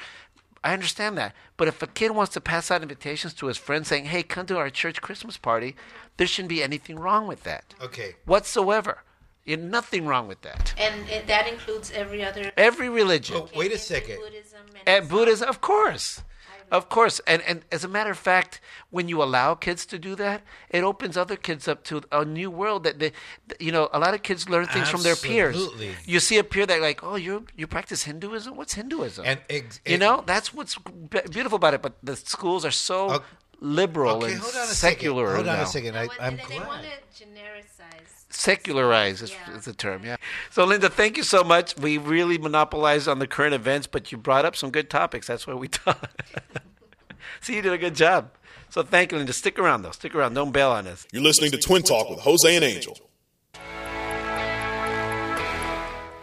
[0.68, 1.34] I understand that.
[1.56, 4.44] But if a kid wants to pass out invitations to his friends saying, hey, come
[4.46, 5.74] to our church Christmas party,
[6.18, 8.16] there shouldn't be anything wrong with that okay.
[8.26, 9.02] whatsoever.
[9.46, 10.74] There's nothing wrong with that.
[10.76, 12.52] And it, that includes every other.
[12.58, 13.36] Every religion.
[13.38, 14.18] Oh, wait a second.
[14.18, 16.22] Buddhism and And Buddhism, of course.
[16.70, 18.60] I Of course, and and as a matter of fact,
[18.90, 22.50] when you allow kids to do that, it opens other kids up to a new
[22.50, 23.12] world that they,
[23.58, 25.56] you know, a lot of kids learn things from their peers.
[26.06, 28.56] You see a peer that like, oh, you you practice Hinduism?
[28.56, 29.24] What's Hinduism?
[29.24, 30.76] And ex- you know, that's what's
[31.30, 31.82] beautiful about it.
[31.82, 33.24] But the schools are so Okay.
[33.60, 35.36] liberal Okay, and hold on a secular second.
[35.36, 35.62] Hold on now.
[35.62, 35.96] a second.
[35.96, 36.68] I, I'm they, they glad.
[36.68, 38.17] want to genericize.
[38.30, 39.56] Secularize is, Yeah.
[39.56, 40.16] is the term, yeah.
[40.50, 41.76] So, Linda, thank you so much.
[41.78, 45.26] We really monopolized on the current events, but you brought up some good topics.
[45.26, 46.10] That's why we talk.
[47.40, 48.30] See, you did a good job.
[48.68, 49.32] So, thank you, Linda.
[49.32, 49.92] Stick around, though.
[49.92, 50.34] Stick around.
[50.34, 51.06] Don't bail on us.
[51.10, 52.98] You're listening to Twin Talk with Jose and Angel.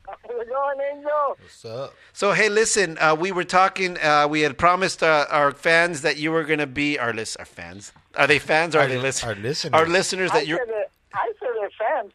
[0.07, 1.37] How's it going, Angel?
[1.41, 1.95] What's up?
[2.13, 3.99] So hey, listen, uh, we were talking.
[4.03, 7.37] Uh, we had promised uh, our fans that you were going to be our list.
[7.39, 9.37] Our fans are they fans or are Our- they listeners?
[9.37, 9.75] our listeners.
[9.75, 10.59] Our listeners I that you're.
[10.59, 12.13] said that, I said they're fans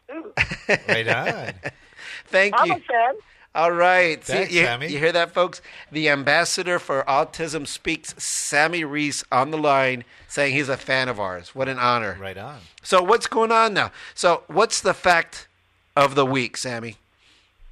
[0.85, 0.93] too.
[0.93, 1.71] Right on.
[2.27, 2.73] Thank I'm you.
[2.73, 3.13] a fan.
[3.55, 4.25] All right.
[4.25, 4.91] See, you, Sammy.
[4.91, 5.61] you hear that, folks?
[5.91, 11.19] The ambassador for Autism Speaks, Sammy Reese, on the line saying he's a fan of
[11.19, 11.53] ours.
[11.53, 12.17] What an honor.
[12.19, 12.61] right on.
[12.81, 13.91] So, what's going on now?
[14.15, 15.47] So, what's the fact
[15.95, 16.97] of the week, Sammy?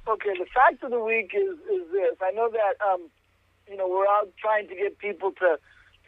[0.06, 2.16] Okay, the fact of the week is is this.
[2.20, 3.02] I know that um,
[3.68, 5.58] you know we're out trying to get people to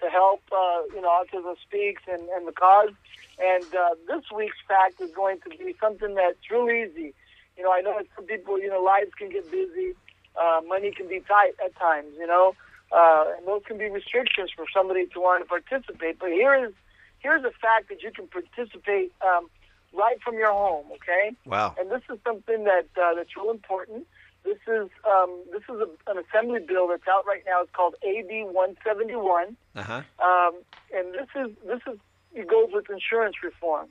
[0.03, 2.91] to help uh, you know Autism Speaks and and the cause.
[3.39, 7.12] And uh, this week's fact is going to be something that's real easy.
[7.57, 9.95] You know, I know that some people, you know, lives can get busy,
[10.41, 12.13] uh, money can be tight at times.
[12.19, 12.55] You know,
[12.93, 16.19] uh, and those can be restrictions for somebody to want to participate.
[16.19, 16.73] But here is
[17.21, 19.49] here's a fact that you can participate um,
[19.93, 20.87] right from your home.
[20.97, 21.37] Okay.
[21.47, 21.75] Wow.
[21.79, 24.07] And this is something that uh, that's real important.
[24.45, 27.63] This is um, this is a, an assembly bill that's out right now.
[27.63, 30.03] It's called AB 171, Uh huh.
[30.23, 30.55] um,
[30.95, 31.99] and this is this is
[32.35, 33.87] it goes with insurance reform.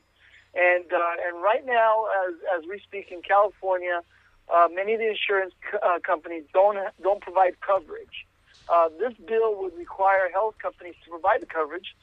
[0.56, 4.02] And uh, and right now, as as we speak in California,
[4.54, 8.26] uh, many of the insurance co- uh, companies don't don't provide coverage.
[8.70, 11.96] Uh, this bill would require health companies to provide the coverage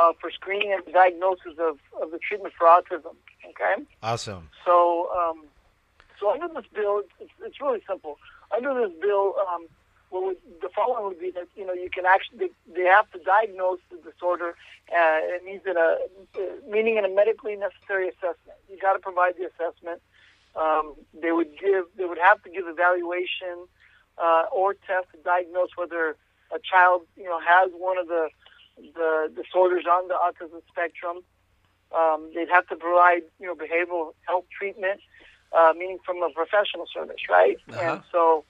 [0.00, 3.14] uh, for screening and diagnosis of, of the treatment for autism.
[3.48, 3.84] Okay.
[4.02, 4.48] Awesome.
[4.64, 5.44] So, um,
[6.18, 8.18] so under this bill, it's, it's really simple.
[8.54, 9.66] Under this bill, um,
[10.10, 13.10] what would, the following would be that you know you can actually they, they have
[13.12, 14.54] to diagnose the disorder.
[14.90, 15.98] Uh, it means in a
[16.68, 18.58] meaning in a medically necessary assessment.
[18.68, 20.02] You got to provide the assessment.
[20.56, 23.66] Um, they would give they would have to give evaluation
[24.18, 26.16] uh, or test to diagnose whether
[26.52, 28.28] a child you know has one of the
[28.76, 31.18] the disorders on the autism spectrum.
[31.96, 35.00] Um, they'd have to provide, you know, behavioral health treatment,
[35.52, 37.56] uh, meaning from a professional service, right?
[37.68, 37.80] Uh-huh.
[37.80, 38.44] And so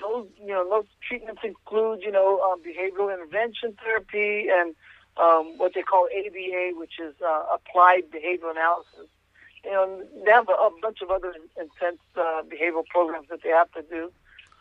[0.00, 4.74] those, you know, those treatments include, you know, um, behavioral intervention therapy and
[5.16, 9.08] um, what they call ABA, which is uh, applied behavioral analysis.
[9.64, 13.50] You know, they have a, a bunch of other intense uh, behavioral programs that they
[13.50, 14.12] have to do.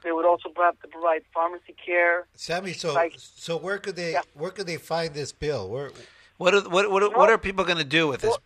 [0.04, 2.26] They would also have to provide pharmacy care.
[2.36, 4.22] Sammy, so Like- so where could they Yeah.
[4.34, 5.70] where could they find this bill?
[5.70, 5.92] Where
[6.38, 8.30] What are, what what, what are people going to do with this?
[8.32, 8.40] Well,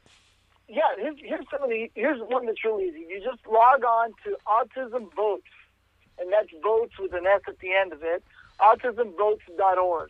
[0.67, 3.05] Yeah, here's, here's some of the here's one that's real easy.
[3.09, 5.43] You just log on to Autism Votes,
[6.19, 8.23] and that's votes with an S at the end of it.
[8.59, 10.09] AutismVotes.org.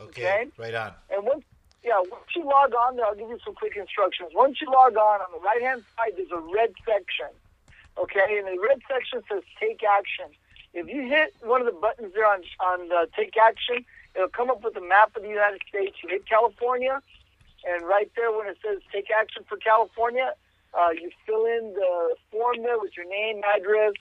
[0.00, 0.48] okay, Okay.
[0.58, 0.92] right on.
[1.10, 1.44] And once
[1.84, 4.30] yeah, once you log on there, I'll give you some quick instructions.
[4.34, 7.28] Once you log on, on the right hand side there's a red section.
[7.96, 10.26] Okay, and the red section says Take Action.
[10.74, 13.84] If you hit one of the buttons there on on the Take Action,
[14.14, 15.96] it'll come up with a map of the United States.
[16.02, 17.00] You hit California,
[17.66, 20.34] and right there when it says Take Action for California,
[20.74, 23.94] uh, you fill in the form there with your name, address,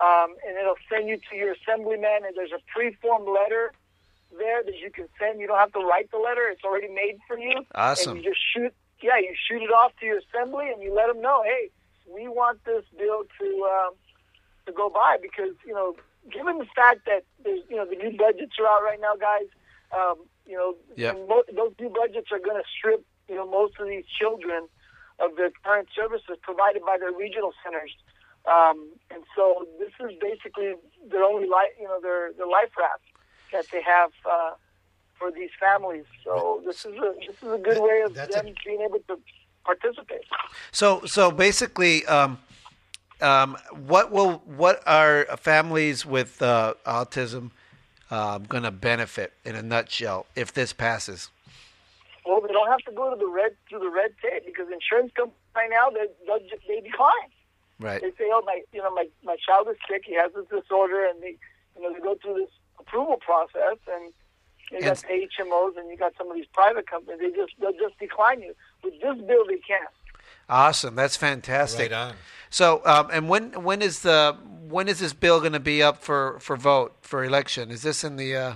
[0.00, 2.24] um, and it'll send you to your assemblyman.
[2.26, 3.72] And there's a pre-formed letter
[4.36, 5.40] there that you can send.
[5.40, 7.64] You don't have to write the letter; it's already made for you.
[7.74, 8.16] Awesome.
[8.16, 8.72] And you just shoot,
[9.02, 11.70] yeah, you shoot it off to your assembly, and you let them know, hey,
[12.12, 13.94] we want this bill to um,
[14.66, 15.94] to go by because you know
[16.32, 19.46] given the fact that there's, you know the new budgets are out right now, guys.
[19.94, 21.28] Um, you know, Yep.
[21.28, 24.66] mo- those new budgets are going to strip you know most of these children
[25.20, 27.94] of their current services provided by their regional centers.
[28.46, 30.74] Um, and so this is basically
[31.10, 33.02] their only life, you know, their their life raft
[33.52, 34.50] that they have uh,
[35.18, 36.04] for these families.
[36.24, 38.98] So this is a this is a good way of That's a- them being able
[39.08, 39.18] to
[39.64, 40.24] participate.
[40.72, 42.38] So, so basically, um,
[43.22, 47.50] um, what will what are families with uh, autism
[48.10, 51.30] um, going to benefit in a nutshell if this passes?
[52.26, 55.12] Well, they don't have to go to the red through the red tape because insurance
[55.16, 57.30] companies right now they they'll just, they decline.
[57.80, 58.00] Right.
[58.00, 60.04] They say, "Oh, my you know my my child is sick.
[60.06, 61.36] He has this disorder," and they
[61.76, 64.12] you know they go through this approval process and.
[64.72, 67.20] You got the HMOs and you got some of these private companies.
[67.20, 68.54] They just they'll just decline you.
[68.82, 69.90] With this bill, they can't.
[70.48, 70.94] Awesome.
[70.94, 71.92] That's fantastic.
[71.92, 72.14] Right on.
[72.48, 74.36] So, um, and when when is the
[74.68, 77.70] when is this bill going to be up for, for vote for election?
[77.70, 78.54] Is this in the uh,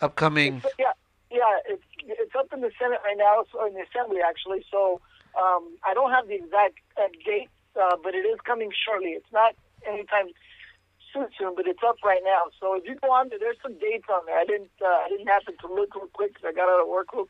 [0.00, 0.60] upcoming?
[0.60, 0.92] But yeah,
[1.30, 4.64] yeah, it's it's up in the Senate right now, so in the Assembly actually.
[4.70, 5.00] So
[5.36, 7.48] um, I don't have the exact uh, date,
[7.80, 9.10] uh, but it is coming shortly.
[9.10, 9.54] It's not
[9.86, 10.26] anytime
[11.12, 12.42] soon, soon, but it's up right now.
[12.60, 14.38] So if you go on there, there's some dates on there.
[14.38, 16.88] I didn't uh, I didn't happen to look real quick because I got out of
[16.88, 17.28] work real,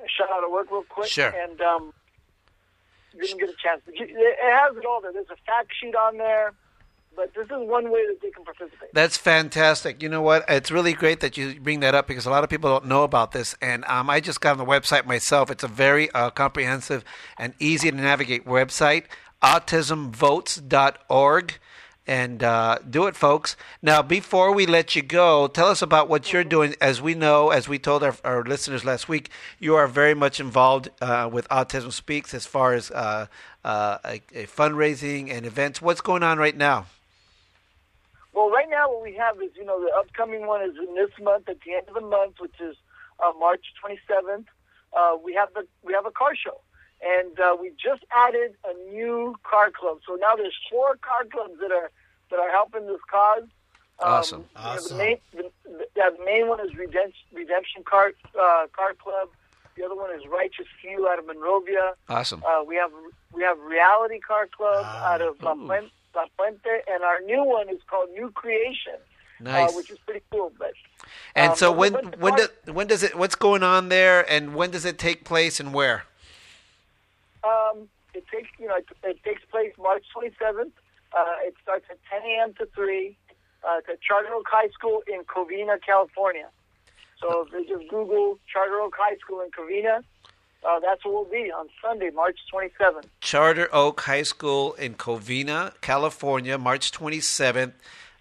[0.00, 1.28] I shut out of work real quick, Sure.
[1.34, 1.92] and um,
[3.18, 3.82] didn't get a chance.
[3.86, 5.12] It has it all there.
[5.12, 6.52] There's a fact sheet on there.
[7.16, 8.90] But this is one way that they can participate.
[8.94, 10.02] That's fantastic.
[10.04, 10.44] You know what?
[10.48, 13.02] It's really great that you bring that up because a lot of people don't know
[13.02, 13.56] about this.
[13.60, 15.50] And um, I just got on the website myself.
[15.50, 17.04] It's a very uh, comprehensive
[17.36, 19.04] and easy to navigate website,
[19.42, 21.54] autismvotes.org.
[22.06, 23.54] And uh, do it, folks.
[23.82, 26.74] Now, before we let you go, tell us about what you're doing.
[26.80, 29.28] As we know, as we told our, our listeners last week,
[29.58, 33.26] you are very much involved uh, with Autism Speaks as far as uh,
[33.62, 35.82] uh, a, a fundraising and events.
[35.82, 36.86] What's going on right now?
[38.32, 41.10] Well, right now what we have is, you know, the upcoming one is in this
[41.20, 42.76] month, at the end of the month, which is
[43.18, 44.44] uh, March 27th.
[44.96, 46.60] Uh, we have the we have a car show,
[47.04, 49.98] and uh, we just added a new car club.
[50.06, 51.90] So now there's four car clubs that are
[52.30, 53.44] that are helping this cause.
[54.00, 54.40] Awesome.
[54.40, 54.96] you know, Awesome.
[54.98, 59.28] The main, the, the, yeah, the main one is Redemption, Redemption Car uh, Car Club.
[59.76, 61.94] The other one is Righteous Few out of Monrovia.
[62.08, 62.42] Awesome.
[62.46, 62.90] Uh, we have
[63.32, 65.66] we have Reality Car Club Ah, out of La ooh.
[65.66, 68.94] Puente, La Puente, and our new one is called New Creation,
[69.40, 69.70] Nice.
[69.70, 70.52] uh, which is pretty cool.
[70.58, 70.72] But
[71.34, 74.24] And um, so but- when when car- do, when does it what's going on there
[74.30, 76.04] and when does it take place and where?
[77.48, 80.70] Um, it takes you know it, it takes place March 27th.
[81.16, 82.54] Uh, it starts at 10 a.m.
[82.58, 83.16] to 3
[83.64, 86.48] uh, at Charter Oak High School in Covina, California.
[87.20, 90.02] So if they just Google Charter Oak High School in Covina,
[90.68, 93.06] uh, that's where we'll be on Sunday, March 27th.
[93.20, 97.72] Charter Oak High School in Covina, California, March 27th.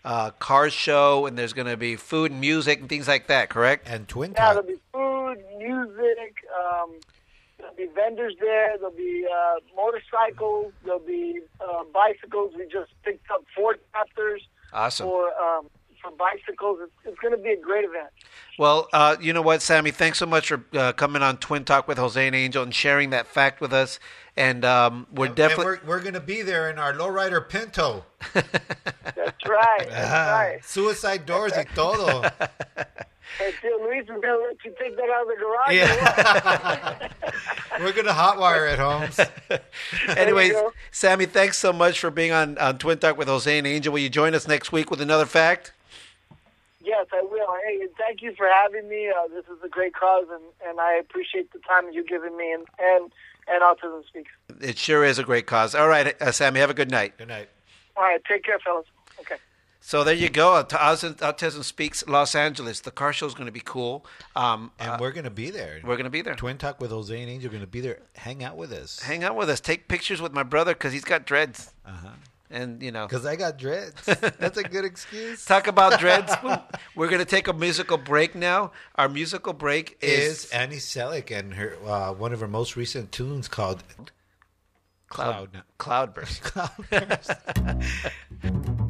[0.05, 3.49] Uh, car show and there's going to be food and music and things like that,
[3.49, 3.85] correct?
[3.89, 4.65] And Twin Yeah, Talk.
[4.65, 6.35] there'll be food, music.
[6.57, 6.91] Um,
[7.75, 8.77] there'll be vendors there.
[8.77, 10.73] There'll be uh, motorcycles.
[10.83, 12.53] There'll be uh, bicycles.
[12.57, 14.41] We just picked up four chapters
[14.73, 15.07] Awesome.
[15.07, 15.69] for um,
[16.01, 16.79] for bicycles.
[16.83, 18.09] It's, it's going to be a great event.
[18.59, 19.91] Well, uh, you know what, Sammy?
[19.91, 23.09] Thanks so much for uh, coming on Twin Talk with Jose and Angel and sharing
[23.11, 23.99] that fact with us.
[24.35, 28.05] And um, we're And definitely we're, we're going to be there in our lowrider Pinto.
[28.33, 29.87] That's right.
[29.89, 30.65] That's Ah, right.
[30.65, 32.23] Suicide doors y todo.
[34.09, 35.73] And Tio Luis to let you take that out of the garage.
[35.73, 37.81] or what?
[37.81, 39.19] we're going to hotwire it, Holmes.
[40.17, 40.73] Anyways, go.
[40.91, 43.93] Sammy, thanks so much for being on, on Twin Talk with Jose and Angel.
[43.93, 45.73] Will you join us next week with another fact?
[46.83, 47.47] Yes, I will.
[47.65, 49.09] Hey, and thank you for having me.
[49.09, 52.53] Uh, this is a great cause, and, and I appreciate the time you've given me
[52.53, 53.11] and, and,
[53.47, 54.31] and Autism Speaks.
[54.61, 55.75] It sure is a great cause.
[55.75, 57.17] All right, uh, Sammy, have a good night.
[57.17, 57.49] Good night.
[57.97, 58.85] All right, take care, fellas.
[59.87, 60.61] So there you go.
[60.61, 62.81] Autism, Speaks Los Angeles.
[62.81, 64.05] The car show is going to be cool.
[64.35, 65.79] Um, And uh, we're going to be there.
[65.81, 66.35] we're going to be there.
[66.35, 67.99] Twin Talk with Jose and Angel are going to be there.
[68.17, 68.99] Hang out with us.
[68.99, 69.61] Hang out with us.
[69.61, 71.71] Take pictures with my brother because he's got dreads.
[71.85, 72.09] Uh-huh.
[72.49, 74.03] And, you know, Because I got dreads.
[74.05, 75.45] That's a good excuse.
[75.45, 76.33] talk about dreads.
[76.97, 78.73] we're going to take a musical break now.
[78.95, 83.13] Our musical break is, Is Annie Sellick and her uh, one of her most recent
[83.13, 83.85] tunes called
[85.07, 86.11] Cloud, Cloud.
[86.17, 86.41] Cloudburst.
[86.91, 88.83] I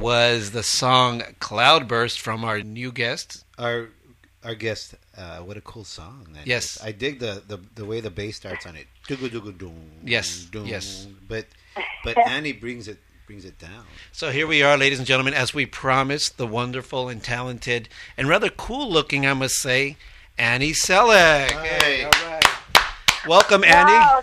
[0.00, 3.44] was the song Cloudburst from our new guest.
[3.58, 3.88] Our
[4.42, 6.28] our guest, uh, what a cool song!
[6.32, 6.76] That Yes.
[6.76, 6.82] is.
[6.82, 8.86] I dig the, the the way the bass starts on it.
[9.06, 10.66] Doo-goo-doo-goo-doom, Yes, doom.
[10.66, 11.06] yes.
[11.28, 11.46] But
[12.04, 13.84] but Annie brings it brings it down.
[14.12, 18.28] So here we are, ladies and gentlemen, as we promised, the wonderful and talented and
[18.28, 19.96] rather cool looking, I must say,
[20.38, 21.50] Annie Sellick.
[21.50, 22.04] Hey.
[22.04, 22.44] All right.
[23.26, 23.92] Welcome, Annie.
[23.92, 24.22] Wow.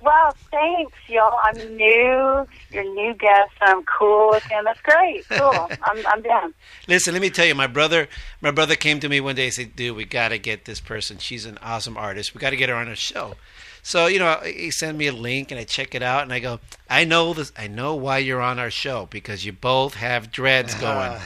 [0.00, 1.38] Wow, thanks, y'all.
[1.44, 2.46] I'm new.
[2.70, 3.52] You're new guest.
[3.60, 4.64] I'm cool with him.
[4.64, 5.28] That's great.
[5.28, 5.70] Cool.
[5.82, 6.54] I'm, I'm down.
[6.86, 8.08] Listen, let me tell you, my brother,
[8.40, 10.80] my brother came to me one day and said, "Dude, we got to get this
[10.80, 11.18] person.
[11.18, 12.34] She's an awesome artist.
[12.34, 13.34] We got to get her on a show."
[13.82, 16.40] So you know, he sent me a link and I check it out and I
[16.40, 16.60] go,
[16.90, 17.52] "I know this.
[17.56, 21.18] I know why you're on our show because you both have dreads going."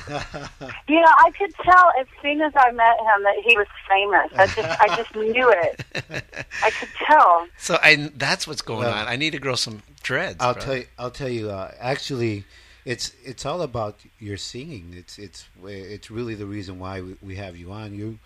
[0.88, 4.30] You know, I could tell as soon as I met him that he was famous.
[4.36, 5.84] I just, I just knew it.
[6.62, 7.46] I could tell.
[7.58, 9.08] so I, that's what's going Well, on.
[9.08, 10.36] I need to grow some dreads.
[10.40, 10.62] I'll bro.
[10.62, 10.84] tell you.
[10.98, 11.50] I'll tell you.
[11.50, 12.44] Uh, actually,
[12.84, 14.94] it's it's all about your singing.
[14.96, 17.94] It's it's it's really the reason why we, we have you on.
[17.94, 18.18] You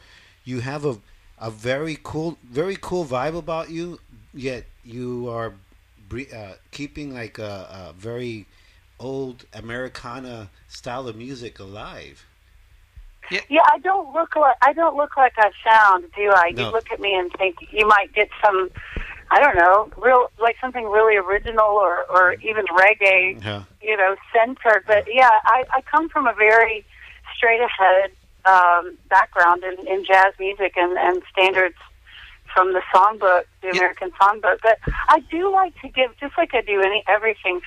[0.45, 0.97] you have a
[1.39, 4.01] a very cool very cool vibe about you.
[4.35, 5.55] Yet you are
[6.13, 8.47] uh, keeping like a, a very
[8.99, 12.25] old Americana style of music alive.
[13.31, 13.41] Yeah,
[13.73, 16.53] I don't look like I don't look like I sound, do I?
[16.55, 16.67] No.
[16.67, 18.71] You look at me and think you might get some,
[19.33, 23.65] I don't know, real like something really original or or even reggae, Yeah.
[23.83, 24.85] you know, centered.
[24.87, 26.85] But yeah, I I come from a very
[27.37, 28.13] straight ahead
[28.47, 31.77] um, background in, in jazz music and and standards
[32.55, 33.71] from the songbook, the.
[33.71, 34.59] American songbook.
[34.63, 34.79] But
[35.09, 37.61] I do like to give, just like I do any everything.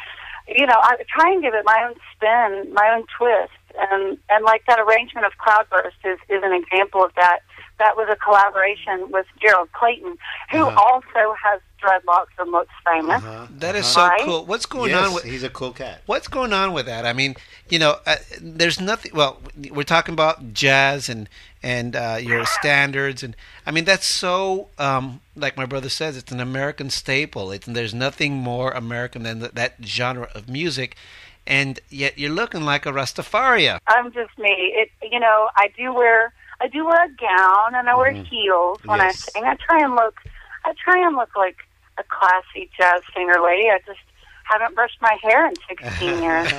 [0.48, 4.44] You know, I try and give it my own spin, my own twist, and and
[4.44, 7.40] like that arrangement of Cloudburst is is an example of that.
[7.80, 10.18] That was a collaboration with Gerald Clayton,
[10.52, 10.80] who Uh-huh.
[10.80, 13.24] also has dreadlocks and looks famous.
[13.24, 13.48] Uh-huh.
[13.52, 13.94] That is Uh-huh.
[13.94, 14.22] so Right?
[14.26, 14.46] cool.
[14.46, 16.02] What's going yes, on with he's a cool cat.
[16.06, 17.06] What's going on with that?
[17.06, 17.36] I mean,
[17.70, 19.14] you know, uh, there's nothing.
[19.16, 19.40] Well,
[19.72, 21.28] we're talking about jazz and
[21.64, 24.68] and uh, your standards, and I mean that's so.
[24.78, 27.52] Um, like my brother says, it's an American staple.
[27.52, 30.96] It's there's nothing more American than th- that genre of music,
[31.48, 33.80] and yet you're looking like a Rastafarian.
[33.88, 34.74] I'm just me.
[34.76, 38.80] It you know, I do wear I do wear a gown and I wear heels
[38.86, 39.30] when Yes.
[39.30, 39.44] I sing.
[39.46, 40.16] I try and look
[40.66, 41.58] I try and look like
[41.98, 43.70] a classy jazz singer lady.
[43.70, 44.00] I just
[44.44, 46.52] haven't brushed my hair in 16 years.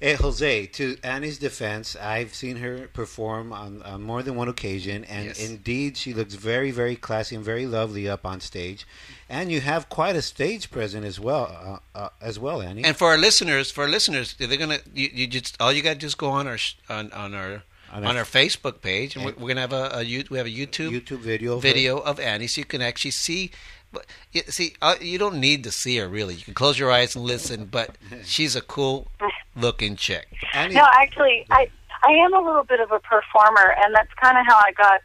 [0.00, 5.04] Hey, Jose, to Annie's defense, I've seen her perform on, on more than one occasion,
[5.04, 5.48] and Yes.
[5.48, 8.86] indeed, she looks very, very classy and very lovely up on stage.
[9.30, 12.84] And you have quite a stage presence as well, uh, uh, as well, Annie.
[12.84, 15.94] And for our listeners, for our listeners, they're gonna you, you just all you got
[15.94, 16.58] to just go on our
[16.90, 17.62] on on our
[17.92, 20.24] On on, our- our Facebook page, and we're, And- we're gonna have a, a you-
[20.30, 23.50] we have a YouTube YouTube video, of video of Annie, so you can actually see.
[23.92, 26.34] But you, see, uh, you don't need to see her really.
[26.34, 29.06] You can close your eyes and listen, but she's a cool
[29.54, 30.26] looking chick.
[30.52, 31.68] Annie, No, actually, I
[32.02, 35.00] I am a little bit of a performer, and that's kind of how I got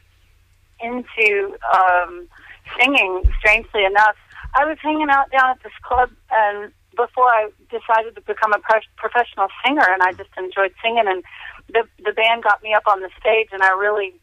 [0.81, 2.27] into um,
[2.79, 3.23] singing.
[3.39, 4.15] Strangely enough,
[4.55, 8.59] I was hanging out down at this club, and before I decided to become a
[8.59, 11.05] pro- professional singer, and I just enjoyed singing.
[11.07, 11.23] And
[11.71, 14.13] the the band got me up on the stage, and I really,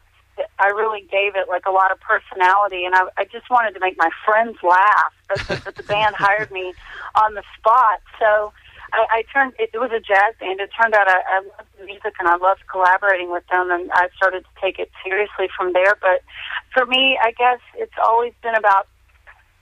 [0.58, 3.80] I really gave it like a lot of personality, and I, I just wanted to
[3.80, 5.12] make my friends laugh.
[5.64, 6.74] But, the band hired me
[7.14, 8.52] on the spot, so.
[8.92, 9.52] I, I turned.
[9.58, 10.60] It, it was a jazz band.
[10.60, 13.90] It turned out I, I loved the music and I loved collaborating with them, and
[13.92, 15.98] I started to take it seriously from there.
[16.00, 16.22] But
[16.72, 18.86] for me, I guess it's always been about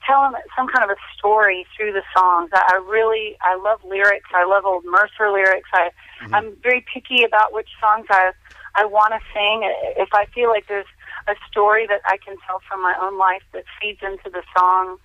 [0.07, 2.51] telling some kind of a story through the songs.
[2.53, 4.31] I, I really, I love lyrics.
[4.35, 5.69] I love old Mercer lyrics.
[5.73, 5.91] I,
[6.23, 6.35] mm-hmm.
[6.35, 8.33] I'm very picky about which songs I,
[8.75, 9.63] I want to sing.
[9.97, 10.87] If I feel like there's
[11.29, 14.99] a story that I can tell from my own life that feeds into the song,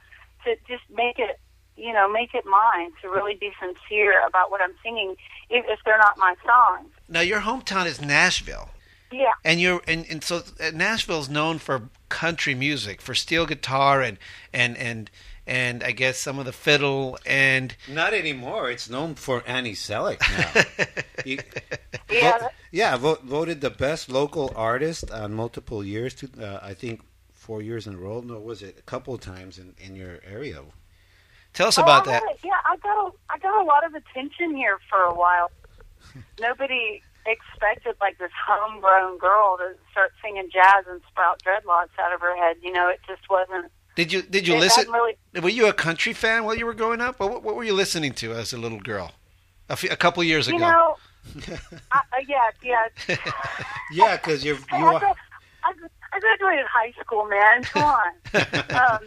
[0.46, 1.40] to just make it,
[1.76, 2.92] you know, make it mine.
[3.02, 5.16] To really be sincere about what I'm singing,
[5.50, 6.90] if, if they're not my songs.
[7.08, 8.70] Now your hometown is Nashville.
[9.12, 9.32] Yeah.
[9.44, 14.18] And you're and, and so uh, Nashville's known for country music, for steel guitar and
[14.54, 15.10] and and
[15.48, 18.70] and I guess some of the fiddle and Not anymore.
[18.70, 20.64] It's known for Annie Sellick now.
[21.26, 21.40] You-
[22.12, 26.16] Yeah, vo- yeah, vo- voted the best local artist on multiple years.
[26.16, 27.02] To uh, I think
[27.34, 28.22] four years in a row.
[28.22, 30.62] No, was it a couple of times in, in your area?
[31.54, 32.24] tell us Oh, about I that.
[32.24, 35.52] a- yeah, I got a, I got a lot of attention here for a while.
[36.40, 42.22] Nobody expected like this homegrown girl to start singing jazz and sprout dreadlocks out of
[42.22, 42.58] her head.
[42.62, 43.72] You know, it just wasn't.
[43.96, 44.90] Did you did you listen?
[44.92, 45.18] really.
[45.42, 47.20] Were you a country fan while you were growing up?
[47.20, 49.12] What, what were you listening to as a little girl?
[49.70, 50.58] A, few, a couple years ago.
[50.58, 50.96] You know,
[51.92, 53.16] I, yeah, yeah.
[53.92, 55.04] Yeah, because you're you I, are.
[55.64, 55.74] I,
[56.14, 57.64] I graduated high school, man.
[57.64, 58.12] Come on.
[58.72, 59.00] um,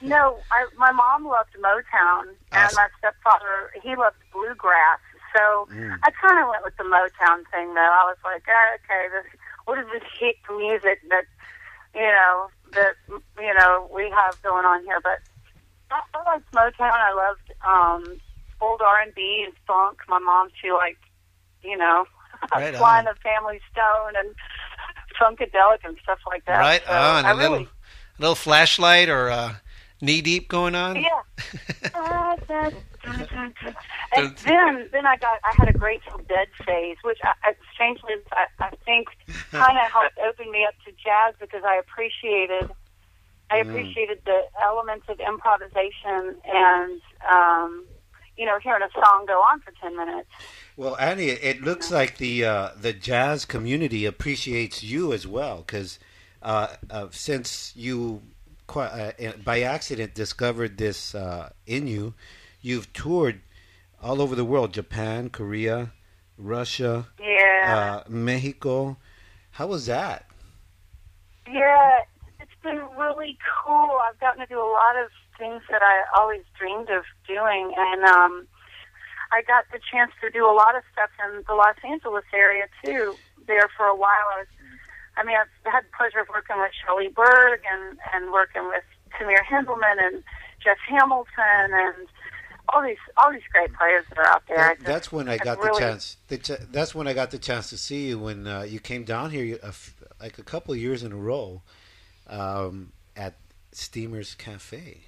[0.00, 5.00] no, I, my mom loved Motown, and my stepfather he loved bluegrass.
[5.34, 5.98] So Mm.
[6.02, 7.80] I kind of went with the Motown thing, though.
[7.80, 9.26] I was like, ah, okay, this
[9.64, 11.24] what is this hit music that
[11.94, 12.94] you know that
[13.40, 15.00] you know we have going on here?
[15.02, 15.18] But
[15.90, 16.92] I, I liked Motown.
[16.92, 18.20] I loved um,
[18.60, 19.98] old R and B and funk.
[20.08, 21.02] My mom, she liked
[21.62, 22.04] you know,
[22.54, 23.04] Right Sly on.
[23.06, 24.34] the Family Stone and
[25.18, 26.58] Funkadelic and stuff like that.
[26.58, 27.24] Right So on.
[27.24, 27.68] I A little really,
[28.18, 29.54] a little flashlight or uh,
[30.00, 30.96] knee deep going on.
[30.96, 31.22] yeah.
[34.16, 38.14] and then, then I got, I had a Grateful Dead phase, which I, I, strangely,
[38.32, 39.08] I, I think,
[39.50, 42.70] kind of helped open me up to jazz because I appreciated,
[43.50, 47.00] I appreciated the elements of improvisation and,
[47.30, 47.84] um,
[48.36, 50.28] you know, hearing a song go on for ten minutes.
[50.76, 56.00] Well, Annie, it looks like the uh, the jazz community appreciates you as well, because
[56.42, 58.22] uh, uh, since you
[58.74, 59.12] uh,
[59.44, 62.14] by accident discovered this uh, in you,
[62.64, 63.40] you've toured
[64.02, 65.92] all over the world: Japan, Korea,
[66.38, 68.02] Russia, Yeah.
[68.06, 68.96] uh, Mexico.
[69.52, 70.26] How was that?
[71.46, 72.00] Yeah,
[72.40, 74.00] it's been really cool.
[74.08, 78.04] I've gotten to do a lot of things that I always dreamed of doing, and
[78.04, 78.46] um,
[79.30, 82.64] I got the chance to do a lot of stuff in the Los Angeles area
[82.84, 83.14] too.
[83.46, 84.46] There for a while, I was.
[85.16, 88.82] I mean, I've had the pleasure of working with Shirley Berg and and working with
[89.14, 90.24] Tamir Hendelman and
[90.64, 92.08] Jeff Hamilton and
[92.68, 94.56] all these all these great players that are out there.
[94.56, 96.16] That- just- that's when I got really- the chance.
[96.28, 99.04] The ch- that's when I got the chance to see you when uh, you came
[99.04, 101.62] down here you- a f- like a couple of years in a row
[102.28, 103.34] um, at
[103.72, 105.00] Steamers Cafe.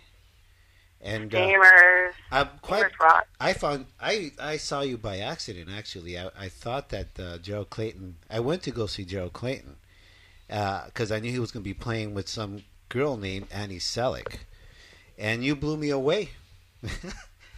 [1.01, 1.39] And uh,
[2.33, 2.85] I'm quite.
[2.87, 3.27] Gamers Rock.
[3.39, 5.69] I found I I saw you by accident.
[5.71, 8.17] Actually, I, I thought that uh, Gerald Clayton.
[8.31, 9.77] I went to go see Gerald Clayton
[10.49, 14.39] because I knew he was going to be playing with some girl named Annie Sellick,
[15.19, 16.31] and you blew me away.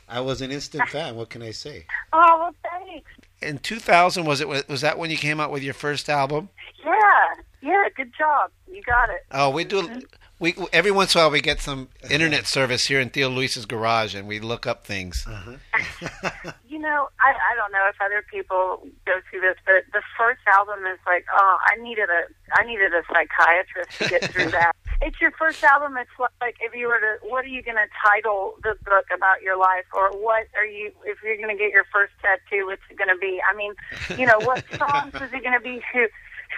[0.08, 1.16] I was an instant fan.
[1.16, 1.86] What can I say?
[2.12, 3.10] Oh well, thanks.
[3.40, 6.48] In 2000, was it was that when you came out with your first album?
[6.84, 8.50] Yeah, yeah, good job.
[8.70, 9.24] You got it.
[9.30, 10.02] Oh, we do.
[10.40, 13.66] We every once in a while we get some internet service here in Tio Luis's
[13.66, 15.26] garage, and we look up things.
[15.28, 16.52] Uh-huh.
[16.68, 20.38] You know, I I don't know if other people go through this, but the first
[20.46, 24.76] album is like, oh, I needed a I needed a psychiatrist to get through that.
[25.00, 25.96] It's your first album.
[25.96, 29.42] It's like if you were to, what are you going to title the book about
[29.42, 32.66] your life, or what are you if you're going to get your first tattoo?
[32.66, 33.38] What's it going to be?
[33.38, 33.74] I mean,
[34.18, 35.80] you know, what songs is it going to be?
[35.92, 36.06] Who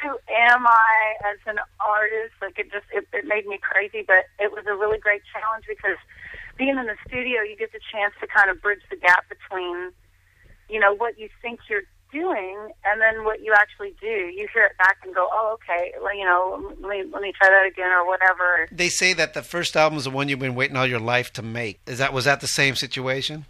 [0.02, 2.32] who am I as an artist?
[2.40, 5.64] Like it just it, it made me crazy, but it was a really great challenge
[5.68, 6.00] because
[6.56, 9.92] being in the studio, you get the chance to kind of bridge the gap between,
[10.68, 14.06] you know, what you think you're doing and then what you actually do.
[14.06, 17.32] You hear it back and go, oh, okay, well, you know, let me let me
[17.40, 18.68] try that again or whatever.
[18.72, 21.32] They say that the first album is the one you've been waiting all your life
[21.34, 21.80] to make.
[21.86, 23.46] Is that was that the same situation?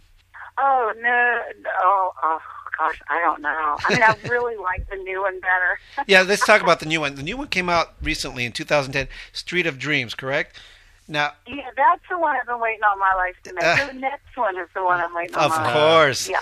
[0.57, 1.39] Oh no,
[1.81, 2.39] oh, oh
[2.77, 3.77] gosh, I don't know.
[3.85, 5.79] I mean, I really like the new one better.
[6.07, 7.15] Yeah, let's talk about the new one.
[7.15, 10.59] The new one came out recently in 2010, Street of Dreams, correct?
[11.07, 13.63] Now, Yeah, that's the one I've been waiting all my life to make.
[13.63, 15.73] Uh, the next one is the one I'm waiting on of my life.
[15.73, 16.29] course.
[16.29, 16.39] Yeah.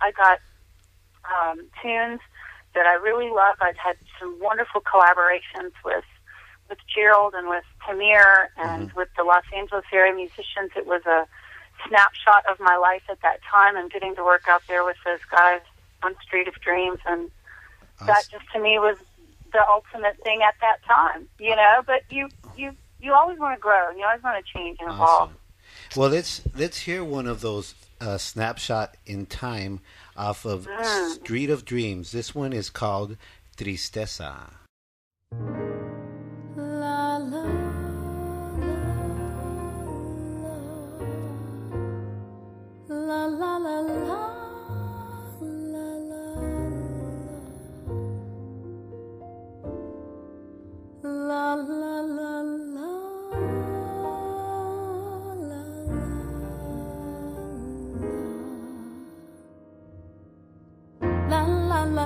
[0.00, 0.40] I got
[1.28, 2.20] um, tunes
[2.74, 3.56] that I really love.
[3.60, 6.04] I've had some wonderful collaborations with
[6.68, 10.70] with Gerald and with Tamir and with the Los Angeles area musicians.
[10.74, 11.26] It was a
[11.86, 15.20] snapshot of my life at that time and getting to work out there with those
[15.30, 15.60] guys
[16.02, 17.30] on Street of Dreams and
[18.06, 18.96] that just to me was
[19.52, 23.60] the ultimate thing at that time, you know, but you you you always want to
[23.60, 25.30] grow and you always want to change and evolve.
[25.30, 25.36] Awesome.
[25.96, 29.80] Well, let's let's hear one of those uh, snapshot in time
[30.16, 30.68] off of.
[30.70, 31.14] Ah.
[31.14, 32.12] Street of Dreams.
[32.12, 33.16] This one is called
[33.56, 34.50] Tristeza.
[36.56, 37.44] La, la,
[42.88, 44.34] la, la, la, la, la.
[51.02, 52.33] La la la la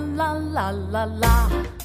[0.00, 1.77] la la la la la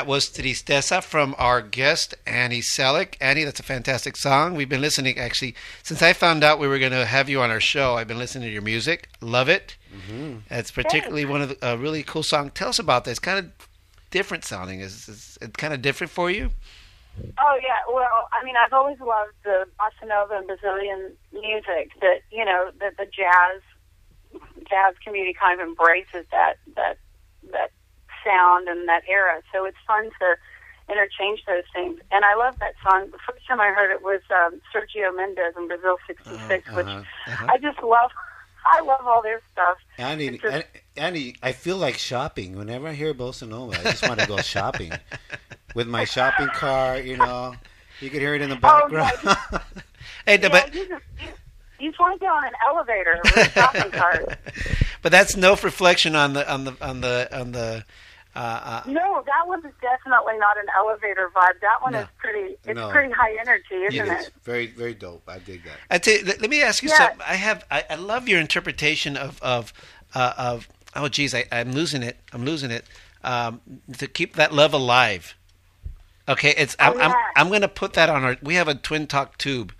[0.00, 3.16] that was Tristeza from our guest, Annie Sellick.
[3.20, 4.54] Annie, that's a fantastic song.
[4.54, 7.50] We've been listening, actually, since I found out we were going to have you on
[7.50, 9.10] our show, I've been listening to your music.
[9.20, 9.76] Love it.
[9.94, 10.38] Mm-hmm.
[10.48, 12.48] It's particularly one of the, a really cool song.
[12.48, 13.18] Tell us about this.
[13.18, 13.68] Kind of
[14.10, 14.80] different sounding.
[14.80, 16.52] Is, is it kind of different for you?
[17.38, 21.90] Oh yeah, well, I mean, I've always loved the bossa nova and Brazilian music.
[22.00, 23.60] That you know, that the jazz
[24.66, 26.96] jazz community kind of embraces that that that
[28.24, 29.40] sound and that era.
[29.52, 30.36] So it's fun to
[30.90, 32.00] interchange those things.
[32.10, 33.10] And I love that song.
[33.10, 37.46] The first time I heard it was um, Sergio Mendes in Brazil '66, which uh-huh.
[37.48, 38.10] I just love.
[38.66, 39.78] I love all their stuff.
[39.98, 40.64] It's just- An-
[40.96, 42.56] Andy, I feel like shopping.
[42.58, 44.92] Whenever I hear bossa nova, I just want to go shopping
[45.74, 47.04] with my shopping cart.
[47.04, 47.54] You know,
[48.00, 49.62] you can hear it in the Oh, background.
[50.26, 51.28] Hey, Yeah, but you just you,
[51.78, 54.38] you just want to get on an elevator with a shopping cart.
[55.02, 57.84] but that's no reflection on the on the on the on the.
[58.34, 61.60] Uh, uh, No, that one is definitely not an elevator vibe.
[61.60, 62.00] That one No.
[62.00, 62.56] is pretty.
[62.64, 62.90] It's No.
[62.90, 64.32] pretty high energy, isn't It is it?
[64.44, 65.28] very, very dope.
[65.28, 65.78] I dig that.
[65.90, 66.96] I tell you, let, let me ask you Yeah.
[66.96, 67.20] something.
[67.26, 69.72] I have I, I love your interpretation of of
[70.14, 72.84] uh, of oh geez I, I'm losing it I'm losing it
[73.24, 73.60] um,
[73.98, 75.34] to keep that love alive.
[76.28, 77.12] Okay, it's I'm, Oh, I'm.
[77.34, 78.36] I'm gonna put that on our.
[78.42, 79.72] We have a Twin Talk tube,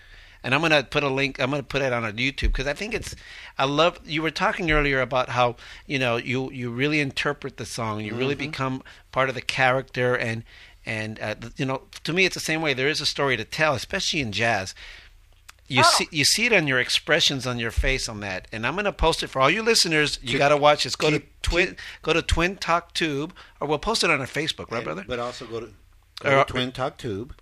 [0.42, 1.38] and I'm gonna put a link.
[1.40, 3.14] I'm gonna put it on our YouTube because I think it's.
[3.58, 3.98] I love.
[4.04, 8.00] You were talking earlier about how you know you you really interpret the song.
[8.00, 8.18] You Mm-hmm.
[8.18, 8.82] really become
[9.12, 10.44] part of the character and.
[10.86, 12.72] And uh, you know, to me, it's the same way.
[12.72, 14.74] There is a story to tell, especially in jazz
[15.68, 15.90] you Oh.
[15.96, 18.86] see you see it on your expressions on your face on that and i'm going
[18.86, 21.42] to post it for all you listeners you got to watch this go to keep-
[21.42, 24.84] twin go to twin talk tube or we'll post it on our facebook right And-
[24.84, 25.68] brother But also go to,
[26.18, 27.36] go to Twin Talk Tube,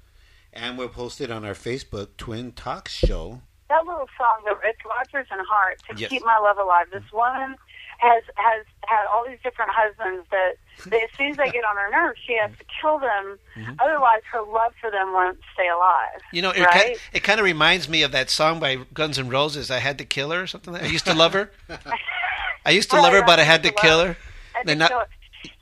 [0.60, 3.40] and we'll post it on our Facebook Twin Talks Show.
[3.68, 6.10] That little song, the it's Rodgers and Hart, to Yes.
[6.10, 6.86] keep my love alive.
[6.92, 7.54] This woman
[7.98, 10.52] has has had all these different husbands that,
[10.86, 13.38] that as soon as they get on her nerves, she has to kill them.
[13.56, 13.72] Mm-hmm.
[13.80, 16.20] Otherwise, her love for them won't stay alive.
[16.32, 16.70] you know it, right?
[16.70, 19.98] kind, it kind of reminds me of that song by guns n' roses i had
[19.98, 20.88] to kill her or something like that.
[20.88, 21.50] i used to love her
[22.66, 24.16] i used to love her but i had to to kill her.
[24.56, 25.08] And to not- kill her.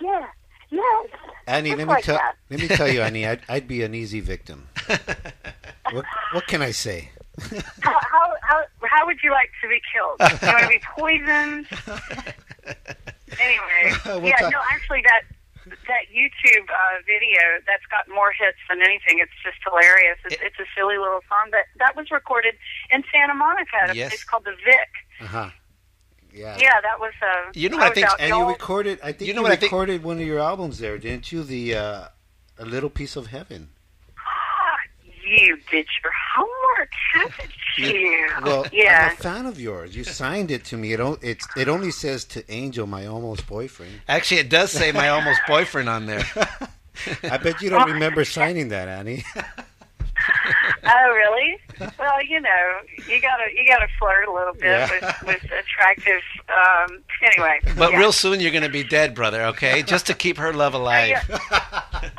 [0.01, 0.27] Yeah,
[0.71, 1.07] yes.
[1.47, 4.21] Annie, let me like tell let me tell you, Annie, I'd, I'd be an easy
[4.21, 4.69] victim.
[5.93, 7.11] what what can I say?
[7.83, 10.19] How, how how how would you like to be killed?
[10.19, 11.67] Do You want to be poisoned?
[13.41, 15.23] Anyway, We'll yeah, talk- no, actually, that
[15.67, 19.19] that YouTube uh, video that's got more hits than anything.
[19.19, 20.17] It's just hilarious.
[20.25, 22.55] It's, it's a silly little song, but that was recorded
[22.91, 23.77] in Santa Monica.
[23.83, 24.11] at a Yes.
[24.11, 24.89] place called the Vic.
[25.21, 25.51] Uh huh.
[26.37, 26.57] Yeah.
[26.61, 27.13] Yeah, that was.
[27.23, 28.99] Uh, You know what I was think- And you y'all- recorded.
[29.03, 31.33] I think You you, know what I think- recorded one of your albums there, didn't
[31.33, 31.43] you?
[31.43, 32.09] The uh,
[32.59, 33.71] a little piece of heaven.
[35.29, 38.29] You did your homework, haven't you?
[38.45, 39.09] Well, yeah.
[39.11, 39.97] I'm a fan of yours.
[39.97, 40.93] You signed it to me.
[40.93, 44.03] It o- it's it only says to Angel, my almost boyfriend.
[44.09, 46.25] actually it does say my almost boyfriend on there
[47.25, 49.25] I bet you don't remember signing that, Annie.
[50.85, 51.59] Oh, really?
[51.99, 52.79] Well, you know,
[53.09, 54.91] you gotta you gotta flirt a little bit Yeah.
[54.91, 56.23] with with attractive.
[56.49, 57.99] Um, anyway, but yeah.
[57.99, 61.09] real soon you're going to be dead brother okay just to keep her love alive
[61.29, 61.39] Yeah.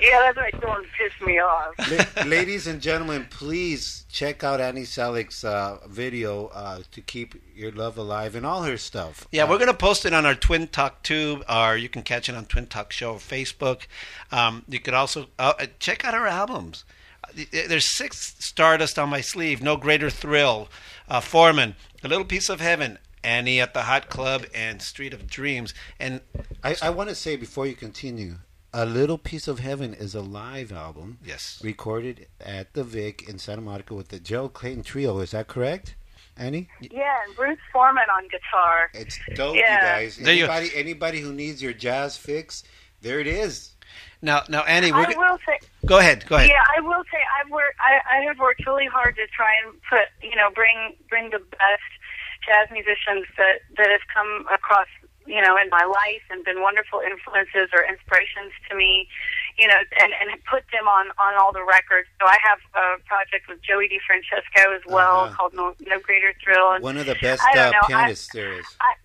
[0.00, 1.74] yeah, that's what don't piss me off.
[2.16, 7.72] La- ladies and gentlemen, please check out Annie Sellick's uh, video uh, to keep your
[7.72, 9.26] love alive and all her stuff.
[9.32, 12.02] Yeah, Uh, we're going to post it on our Twin Talk Tube, or you can
[12.02, 13.82] catch it on Twin Talk Show Facebook.
[14.30, 16.84] Um, you could also uh, uh, check out our albums.
[17.38, 20.68] Uh, There's six Stardust on my sleeve, No Greater Thrill,
[21.08, 25.26] uh, Foreman, A Little Piece of Heaven, Annie at the Hot Club, and Street of
[25.28, 25.74] Dreams.
[25.98, 26.20] And
[26.64, 28.36] I, I want to say before you continue,
[28.72, 33.38] A Little Piece of Heaven is a live album yes, recorded at the Vic in
[33.38, 35.18] Santa Monica with the Joe Clayton Trio.
[35.20, 35.94] Is that correct,
[36.36, 36.68] Annie?
[36.80, 38.90] Yeah, and Bruce Forman on guitar.
[38.94, 39.74] It's dope, Yeah.
[39.98, 40.16] you guys.
[40.16, 42.62] There you- Anybody, anybody who needs your jazz fix,
[43.00, 43.72] there it is.
[44.20, 46.48] Now, now, Annie, we're I go- will say, go ahead, go ahead.
[46.50, 47.78] yeah, I will say, I've worked.
[47.78, 51.38] I, I have worked really hard to try and put, you know, bring bring the
[51.38, 51.90] best
[52.44, 54.88] jazz musicians that that have come across,
[55.26, 59.06] you know, in my life and been wonderful influences or inspirations to me,
[59.56, 62.08] you know, and and put them on on all the records.
[62.20, 65.34] So I have a project with Joey DeFrancesco as well Uh-huh.
[65.36, 66.72] called No, no Greater Thrill.
[66.72, 68.66] And One of the best uh, know, I- pianists there is.
[68.82, 68.97] I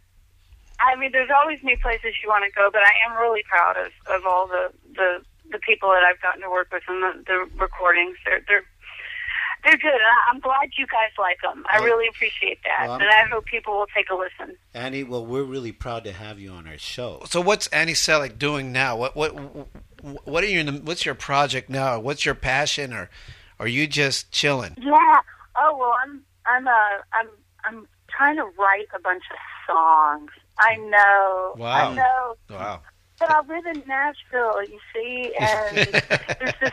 [0.96, 3.92] mean, there's always new places you want to go, but I am really proud of
[4.08, 5.22] of all the the
[5.52, 8.18] the people that I've gotten to work with and the, the recordings.
[8.26, 8.64] They're they're
[9.64, 9.94] they're good.
[9.94, 11.66] And I- I'm glad you guys like them.
[11.70, 14.58] I Well- really appreciate that, well, and I hope people will take a listen.
[14.74, 17.22] Annie, well, we're really proud to have you on our show.
[17.28, 18.98] So, what's Annie Sellick doing now?
[18.98, 19.32] What, what,
[20.26, 20.60] what are you?
[20.60, 21.98] In the, what's your project now?
[22.00, 23.10] What's your passion, or
[23.60, 24.76] are you just chilling?
[24.82, 25.22] Yeah.
[25.56, 27.30] Oh well, I'm I'm uh I'm
[27.64, 29.38] I'm trying to write a bunch of
[29.68, 30.32] songs.
[30.60, 31.54] I know.
[31.58, 31.92] Wow.
[31.92, 32.36] I know.
[32.50, 32.82] Wow.
[33.20, 35.78] But I live in Nashville, you see, and
[36.40, 36.72] there's this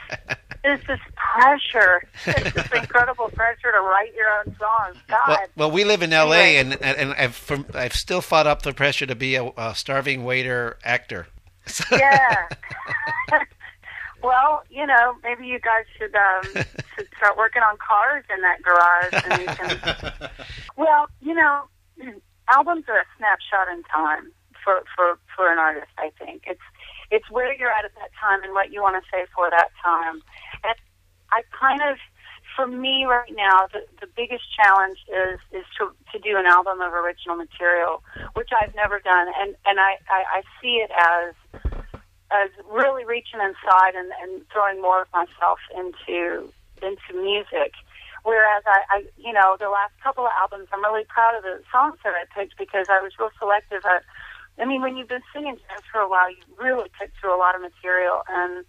[0.62, 4.96] there's this pressure, there's this incredible pressure to write your own songs.
[5.08, 6.56] God, Well, well, we live in L.A.
[6.56, 6.76] Anyway.
[6.82, 10.24] and and I've from, I've still fought up the pressure to be a, a starving
[10.24, 11.28] waiter actor.
[11.92, 12.48] yeah.
[14.22, 16.64] well, you know, maybe you guys should um,
[16.96, 20.30] should start working on cars in that garage, and you can.
[20.76, 21.64] well, you know,
[22.52, 24.32] albums are a snapshot in time
[24.62, 25.92] for for for an artist.
[25.98, 26.64] I think it's
[27.10, 29.70] it's where you're at at that time and what you want to say for that
[29.82, 30.22] time.
[30.62, 30.74] And
[31.32, 31.98] I kind of,
[32.56, 36.80] for me right now, the the biggest challenge is is to to do an album
[36.80, 38.02] of original material,
[38.34, 41.34] which I've never done, and and I I, I see it as
[42.32, 46.52] as really reaching inside and, and throwing more of myself into
[46.82, 47.72] into music.
[48.22, 51.62] Whereas I, I, you know, the last couple of albums, I'm really proud of the
[51.72, 53.82] songs that I picked because I was real selective.
[53.84, 54.00] I,
[54.60, 57.40] I mean, when you've been singing jazz for a while, you really pick through a
[57.40, 58.22] lot of material.
[58.28, 58.64] And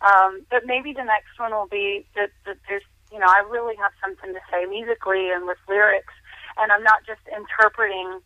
[0.00, 3.76] um, but maybe the next one will be that, that there's, you know, I really
[3.76, 6.14] have something to say musically and with lyrics,
[6.56, 8.20] and I'm not just interpreting.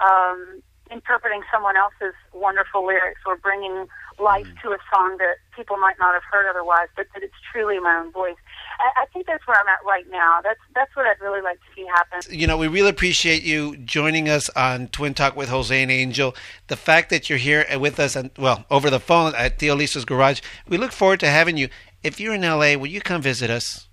[0.00, 3.86] Um, interpreting someone else's wonderful lyrics or bringing
[4.22, 7.78] life to a song that people might not have heard otherwise, but that it's truly
[7.78, 8.36] my own voice.
[8.78, 10.40] I, I think that's where I'm at right now.
[10.42, 12.20] That's that's what I'd really like to see happen.
[12.30, 16.34] You know, we really appreciate you joining us on Twin Talk with Jose and Angel.
[16.68, 20.04] The fact that you're here with us, and well, over the phone at Tio Luis's
[20.04, 21.68] Garage, we look forward to having you.
[22.02, 23.88] If you're in LA, will you come visit us?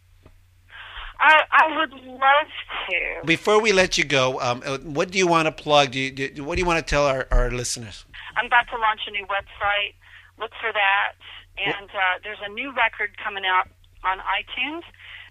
[1.19, 2.47] I, I would love
[2.89, 3.25] to.
[3.25, 5.91] Before we let you go, um, uh, what do you want to plug?
[5.91, 8.05] Do you, do, what do you want to tell our, our listeners?
[8.35, 9.95] I'm about to launch a new website.
[10.39, 11.13] Look for that.
[11.57, 13.67] And uh, there's a new record coming out
[14.03, 14.83] on iTunes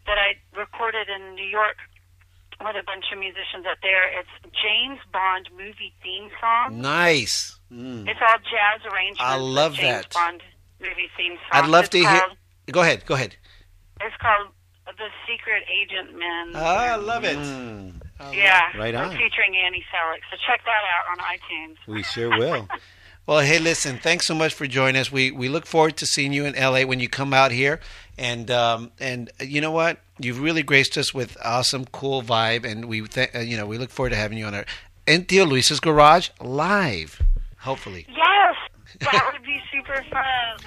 [0.07, 1.77] that I recorded in New York
[2.61, 4.09] with a bunch of musicians out there.
[4.19, 6.81] It's James Bond movie theme song.
[6.81, 7.59] Nice.
[7.73, 8.09] Mm.
[8.09, 9.21] It's all jazz arrangements.
[9.23, 10.13] I love James that.
[10.13, 10.43] Bond
[10.81, 11.65] movie theme song.
[11.65, 12.21] I'd love It's to hear.
[12.21, 12.37] called-
[12.73, 13.07] Go ahead.
[13.07, 13.37] Go ahead.
[14.01, 14.49] It's called
[14.87, 16.53] The Secret Agent Men.
[16.57, 17.37] Ah, I love it.
[18.33, 18.77] yeah.
[18.77, 19.11] Right on.
[19.11, 20.21] Featuring Annie Sellick.
[20.31, 21.77] So check that out on iTunes.
[21.87, 22.69] We sure will.
[23.27, 25.11] Well, hey, listen, thanks so much for joining us.
[25.11, 27.81] We we look forward to seeing you in LA when you come out here.
[28.17, 29.99] And um, and you know what?
[30.21, 33.79] You've really graced us with awesome, cool vibe, and we th- uh, you know we
[33.79, 34.65] look forward to having you on our
[35.09, 37.21] in Tio Luis's garage live.
[37.59, 38.55] Hopefully, Yes.
[39.01, 40.25] That would be super fun.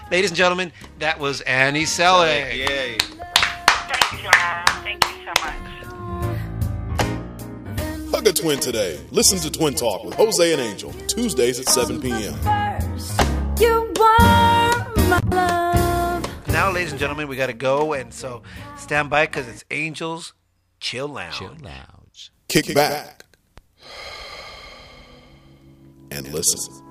[0.11, 2.53] ladies and gentlemen, that was Annie Sellick.
[2.53, 2.97] Yay.
[2.99, 4.65] Thank you, Laura.
[4.83, 5.68] Thank you so much.
[8.29, 8.99] Hug a twin today.
[9.09, 12.35] Listen to Twin Talk with Jose and Angel, Tuesdays at 7 p.m.
[13.59, 16.47] You my love.
[16.47, 18.43] Now, ladies and gentlemen, we got to go, and so
[18.77, 20.33] stand by because it's Angels
[20.79, 21.39] Chill Lounge.
[21.39, 22.31] Chill lounge.
[22.47, 23.23] Kick back
[26.11, 26.88] and listen.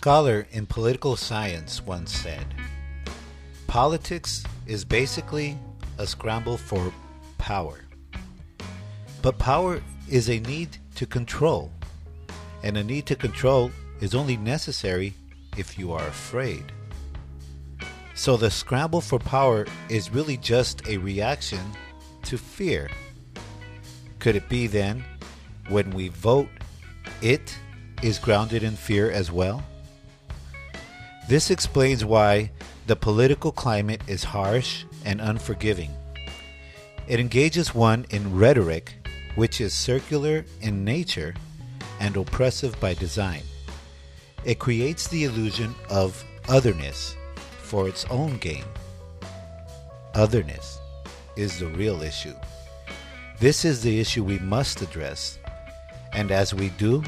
[0.00, 2.46] Scholar in political science once said
[3.66, 5.58] Politics is basically
[5.98, 6.90] a scramble for
[7.36, 7.80] power.
[9.20, 11.70] But power is a need to control,
[12.62, 13.70] and a need to control
[14.00, 15.12] is only necessary
[15.58, 16.72] if you are afraid.
[18.14, 21.60] So the scramble for power is really just a reaction
[22.22, 22.88] to fear.
[24.18, 25.04] Could it be then,
[25.68, 26.48] when we vote,
[27.20, 27.54] it
[28.02, 29.62] is grounded in fear as well?
[31.30, 32.50] This explains why
[32.88, 35.94] the political climate is harsh and unforgiving.
[37.06, 38.94] It engages one in rhetoric
[39.36, 41.36] which is circular in nature
[42.00, 43.42] and oppressive by design.
[44.44, 47.14] It creates the illusion of otherness
[47.62, 48.64] for its own gain.
[50.14, 50.80] Otherness
[51.36, 52.34] is the real issue.
[53.38, 55.38] This is the issue we must address,
[56.12, 57.04] and as we do,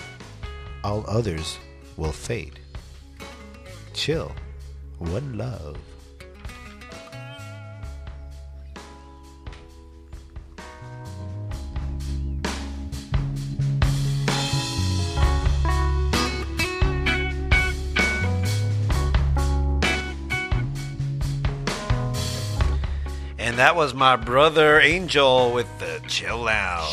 [0.84, 1.58] all others
[1.96, 2.61] will fade
[3.94, 4.32] chill,
[4.98, 5.76] one love.
[23.38, 26.88] And that was my brother Angel with the Chill Out.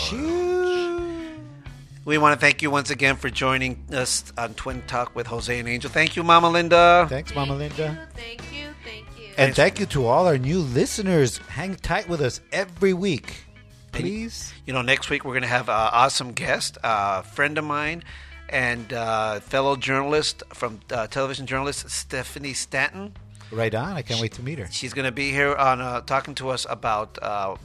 [2.10, 5.60] We want to thank you once again for joining us on Twin Talk with Jose
[5.60, 5.92] and Angel.
[5.92, 7.06] Thank you, Mama Linda.
[7.08, 8.08] Thanks, Mama Linda.
[8.16, 9.32] Thank you, thank you.
[9.38, 11.38] And thank you to all our new listeners.
[11.38, 13.44] Hang tight with us every week.
[13.92, 14.52] Please.
[14.66, 18.04] You know, next week we're going to have an awesome guest, a friend of mine
[18.50, 23.14] and uh, fellow journalist from uh, television journalist Stephanie Stanton.
[23.52, 23.94] Right on.
[23.94, 24.68] I can't wait to meet her.
[24.72, 27.56] She's going to be here on uh, talking to us about uh,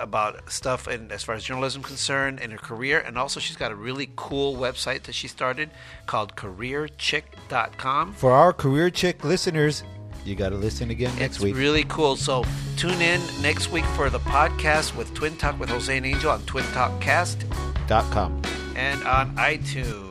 [0.00, 3.70] about stuff and as far as journalism concerned in her career, and also she's got
[3.72, 5.70] a really cool website that she started
[6.06, 8.12] called CareerChick.com.
[8.14, 9.82] For our Career Chick listeners,
[10.24, 11.56] you got to listen again next It's week.
[11.56, 12.16] really cool.
[12.16, 12.44] So
[12.76, 16.42] tune in next week for the podcast with Twin Talk with Jose and Angel on
[16.42, 17.44] Twin Talk Cast
[17.86, 18.42] dot com.
[18.76, 20.04] and on iTunes.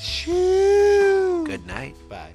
[0.00, 1.44] Shoo.
[1.46, 1.94] Good night.
[2.08, 2.32] Bye.